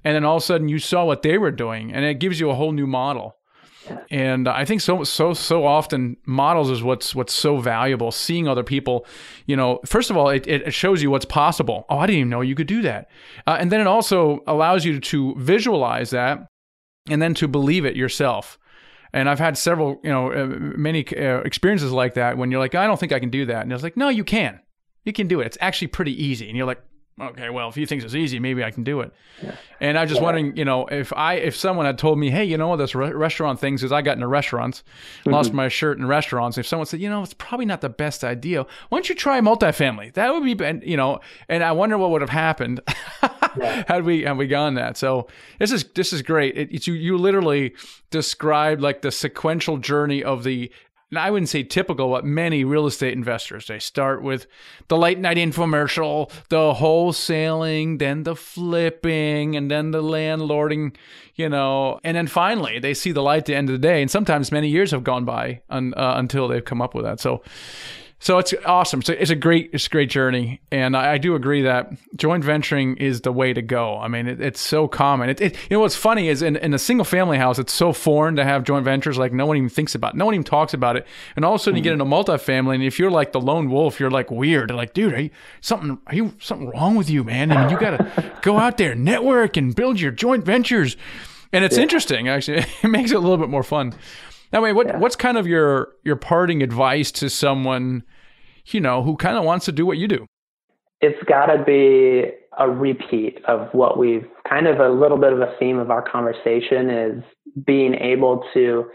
[0.05, 2.41] And then all of a sudden you saw what they were doing, and it gives
[2.41, 3.37] you a whole new model.
[4.11, 8.13] And I think so so so often models is what's what's so valuable.
[8.13, 9.07] Seeing other people,
[9.47, 11.85] you know, first of all, it, it shows you what's possible.
[11.89, 13.09] Oh, I didn't even know you could do that.
[13.47, 16.47] Uh, and then it also allows you to visualize that
[17.09, 18.59] and then to believe it yourself.
[19.13, 22.75] And I've had several, you know, uh, many uh, experiences like that when you're like,
[22.75, 23.63] I don't think I can do that.
[23.63, 24.61] And it's like, no, you can.
[25.05, 25.47] You can do it.
[25.47, 26.49] It's actually pretty easy.
[26.49, 26.83] And you're like,
[27.21, 29.13] okay, well, if he thinks it's easy, maybe I can do it.
[29.43, 29.55] Yeah.
[29.81, 30.25] And I was just yeah.
[30.25, 32.95] wondering, you know, if I if someone had told me, hey, you know what this
[32.95, 34.83] re- restaurant things is, I got into restaurants,
[35.21, 35.31] mm-hmm.
[35.31, 36.57] lost my shirt in restaurants.
[36.57, 39.41] If someone said, you know, it's probably not the best idea, why don't you try
[39.41, 40.15] multifamily?
[40.15, 42.81] That would be, you know, and I wonder what would have happened
[43.59, 43.85] yeah.
[43.89, 44.97] had we had we gone that.
[44.97, 45.29] So
[45.59, 46.57] this is this is great.
[46.57, 47.75] It, it's you you literally
[48.11, 50.71] described like the sequential journey of the
[51.13, 53.67] and I wouldn't say typical, but many real estate investors.
[53.67, 54.47] They start with
[54.89, 60.97] the late night infomercial, the wholesaling, then the flipping, and then the landlording,
[61.35, 64.01] you know, and then finally they see the light at the end of the day.
[64.01, 67.21] And sometimes many years have gone by un, uh, until they've come up with that.
[67.21, 67.43] So
[68.23, 69.03] so it's awesome.
[69.03, 72.45] So it's a great, it's a great journey, and I, I, do agree that joint
[72.45, 73.99] venturing is the way to go.
[73.99, 75.29] I mean, it, it's so common.
[75.29, 77.93] It, it, you know, what's funny is in, in a single family house, it's so
[77.93, 79.19] foreign to have joint ventures.
[79.19, 80.19] Like no one even thinks about, it.
[80.19, 81.05] no one even talks about it.
[81.35, 81.79] And all of a sudden, mm-hmm.
[81.79, 84.71] you get into multifamily, and if you're like the lone wolf, you're like weird.
[84.71, 85.99] They're like, dude, are you something?
[86.07, 87.51] Are you something wrong with you, man?
[87.51, 90.97] I mean, you got to go out there, network, and build your joint ventures.
[91.53, 91.83] And it's yeah.
[91.83, 92.65] interesting, actually.
[92.85, 93.95] It makes it a little bit more fun.
[94.53, 94.99] Now, way, what yeah.
[94.99, 98.05] what's kind of your your parting advice to someone,
[98.67, 100.27] you know, who kind of wants to do what you do?
[101.01, 105.41] It's got to be a repeat of what we've kind of a little bit of
[105.41, 107.25] a theme of our conversation is
[107.65, 108.87] being able to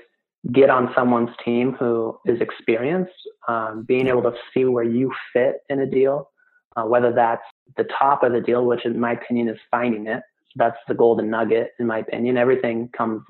[0.54, 3.12] get on someone's team who is experienced,
[3.48, 6.30] um, being able to see where you fit in a deal,
[6.76, 7.44] uh, whether that's
[7.76, 10.22] the top of the deal, which in my opinion is finding it.
[10.56, 12.38] That's the golden nugget, in my opinion.
[12.38, 13.22] Everything comes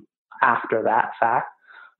[0.41, 1.47] after that fact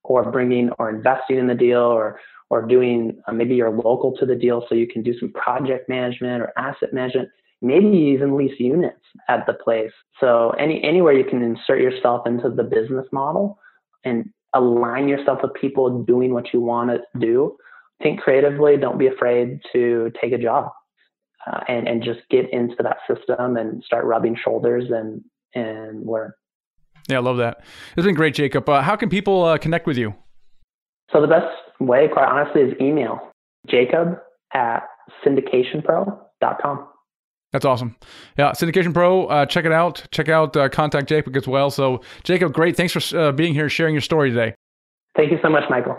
[0.03, 2.19] or bringing or investing in the deal or
[2.49, 5.89] or doing uh, maybe you're local to the deal so you can do some project
[5.89, 7.29] management or asset management
[7.61, 12.49] maybe even lease units at the place so any anywhere you can insert yourself into
[12.49, 13.57] the business model
[14.03, 17.55] and align yourself with people doing what you want to do
[18.01, 20.71] think creatively don't be afraid to take a job
[21.47, 25.21] uh, and and just get into that system and start rubbing shoulders and
[25.55, 26.31] and learn
[27.07, 27.61] yeah, I love that.
[27.95, 28.67] It's been great, Jacob.
[28.67, 30.13] Uh, how can people uh, connect with you?
[31.11, 31.47] So the best
[31.79, 33.31] way, quite honestly, is email
[33.67, 34.19] jacob
[34.53, 34.87] at
[35.25, 36.87] syndicationpro.com.
[37.53, 37.95] That's awesome.
[38.37, 40.05] Yeah, Syndication Pro, uh, check it out.
[40.11, 41.71] Check out uh, Contact Jacob as well.
[41.71, 42.75] So, Jacob, great.
[42.75, 44.53] Thanks for uh, being here, sharing your story today.
[45.15, 45.95] Thank you so much, Michael.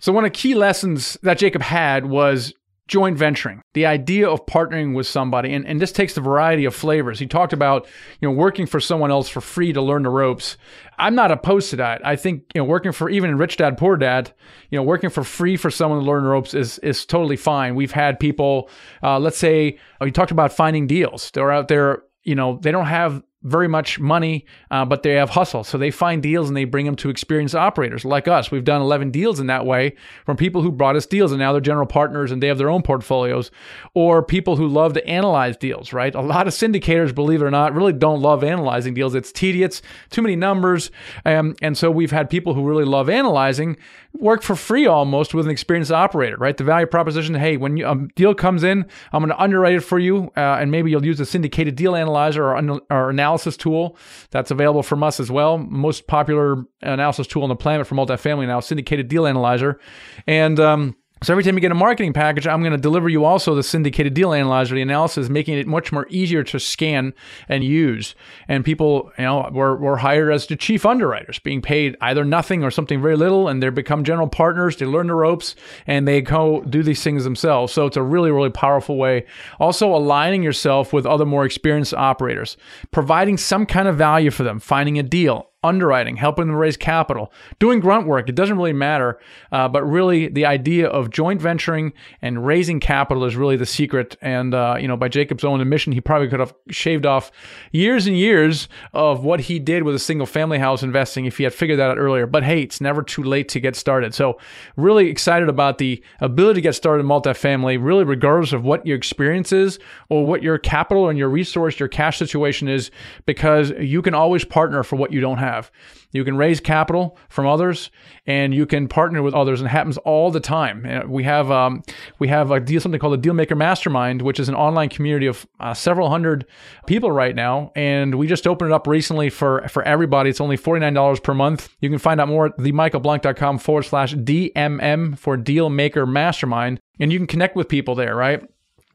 [0.00, 2.52] So, one of the key lessons that Jacob had was
[2.88, 6.74] joint venturing, the idea of partnering with somebody, and, and this takes a variety of
[6.74, 7.18] flavors.
[7.18, 7.86] He talked about,
[8.20, 10.56] you know, working for someone else for free to learn the ropes.
[10.98, 12.04] I'm not opposed to that.
[12.04, 14.32] I think, you know, working for even in Rich Dad Poor Dad,
[14.70, 17.74] you know, working for free for someone to learn the ropes is is totally fine.
[17.74, 18.70] We've had people,
[19.02, 21.30] uh, let's say, oh, you talked about finding deals.
[21.30, 25.30] They're out there, you know, they don't have very much money, uh, but they have
[25.30, 25.62] hustle.
[25.62, 28.50] So they find deals and they bring them to experienced operators like us.
[28.50, 29.94] We've done 11 deals in that way
[30.26, 32.68] from people who brought us deals and now they're general partners and they have their
[32.68, 33.52] own portfolios,
[33.94, 36.14] or people who love to analyze deals, right?
[36.16, 39.14] A lot of syndicators, believe it or not, really don't love analyzing deals.
[39.14, 40.90] It's tedious, too many numbers.
[41.24, 43.76] Um, and so we've had people who really love analyzing
[44.14, 46.56] work for free almost with an experienced operator, right?
[46.56, 49.80] The value proposition hey, when you, a deal comes in, I'm going to underwrite it
[49.80, 53.96] for you, uh, and maybe you'll use a syndicated deal analyzer or, or analysis tool
[54.30, 55.58] that's available from us as well.
[55.58, 59.78] Most popular analysis tool on the planet for multifamily now, syndicated deal analyzer.
[60.26, 63.24] And, um, so every time you get a marketing package, I'm going to deliver you
[63.24, 67.12] also the syndicated deal analyzer, the analysis, making it much more easier to scan
[67.48, 68.14] and use.
[68.46, 72.62] And people, you know, were, were hired as the chief underwriters, being paid either nothing
[72.62, 74.76] or something very little, and they become general partners.
[74.76, 75.56] They learn the ropes
[75.86, 77.72] and they go do these things themselves.
[77.72, 79.26] So it's a really, really powerful way.
[79.58, 82.56] Also aligning yourself with other more experienced operators,
[82.90, 87.32] providing some kind of value for them, finding a deal, underwriting, helping them raise capital,
[87.58, 88.28] doing grunt work.
[88.28, 89.18] It doesn't really matter.
[89.50, 91.92] Uh, but really, the idea of joint venturing
[92.22, 94.16] and raising capital is really the secret.
[94.22, 97.32] And, uh, you know, by Jacob's own admission, he probably could have shaved off
[97.72, 101.44] years and years of what he did with a single family house investing if he
[101.44, 102.26] had figured that out earlier.
[102.26, 104.14] But hey, it's never too late to get started.
[104.14, 104.38] So,
[104.76, 108.96] really excited about the ability to get started in multifamily, really, regardless of what your
[108.96, 112.92] experience is or what your capital and your resource, your cash situation is,
[113.26, 115.70] because you can always partner for what you don't have have.
[116.12, 117.90] You can raise capital from others,
[118.26, 120.86] and you can partner with others, and it happens all the time.
[120.88, 121.82] Uh, we have um,
[122.18, 125.46] we have a deal something called the Dealmaker Mastermind, which is an online community of
[125.60, 126.46] uh, several hundred
[126.86, 130.30] people right now, and we just opened it up recently for for everybody.
[130.30, 131.68] It's only forty nine dollars per month.
[131.80, 137.18] You can find out more at themichaelblank.com forward slash DMM for Dealmaker Mastermind, and you
[137.18, 138.42] can connect with people there, right?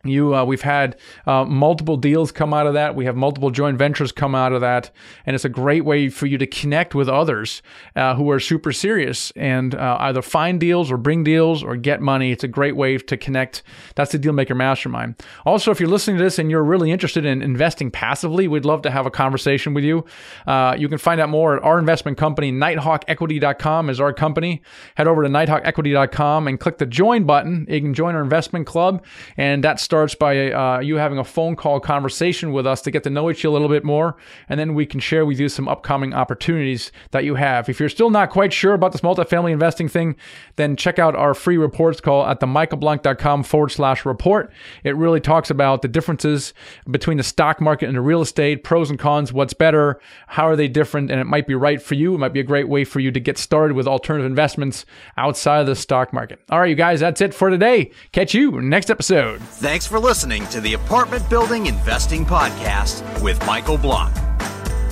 [0.03, 2.95] You uh, we've had uh, multiple deals come out of that.
[2.95, 4.91] We have multiple joint ventures come out of that.
[5.25, 7.61] And it's a great way for you to connect with others
[7.95, 12.01] uh, who are super serious and uh, either find deals or bring deals or get
[12.01, 12.31] money.
[12.31, 13.63] It's a great way to connect.
[13.95, 15.23] That's the dealmaker mastermind.
[15.45, 18.81] Also if you're listening to this and you're really interested in investing passively we'd love
[18.81, 20.03] to have a conversation with you.
[20.45, 24.61] Uh, you can find out more at our investment company nighthawkequity.com is our company.
[24.95, 27.65] Head over to nighthawkequity.com and click the join button.
[27.69, 29.03] You can join our investment club
[29.37, 33.03] and that's starts by uh, you having a phone call conversation with us to get
[33.03, 34.17] to know each a little bit more,
[34.49, 37.69] and then we can share with you some upcoming opportunities that you have.
[37.69, 40.15] If you're still not quite sure about this multifamily investing thing,
[40.55, 44.51] then check out our free reports call at themichaelblank.com forward slash report.
[44.83, 46.55] It really talks about the differences
[46.89, 50.55] between the stock market and the real estate, pros and cons, what's better, how are
[50.55, 52.15] they different, and it might be right for you.
[52.15, 54.87] It might be a great way for you to get started with alternative investments
[55.17, 56.39] outside of the stock market.
[56.49, 57.91] All right, you guys, that's it for today.
[58.11, 59.39] Catch you next episode.
[59.39, 64.15] Thanks Thanks for listening to the Apartment Building Investing Podcast with Michael Blank.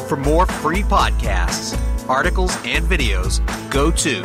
[0.10, 1.80] For more free podcasts,
[2.10, 3.40] articles, and videos,
[3.72, 4.22] go to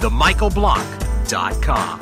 [0.00, 2.00] themichaelblank.com.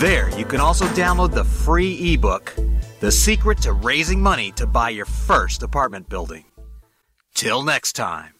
[0.00, 2.54] There, you can also download the free ebook,
[3.00, 6.44] The Secret to Raising Money to Buy Your First Apartment Building.
[7.34, 8.33] Till next time.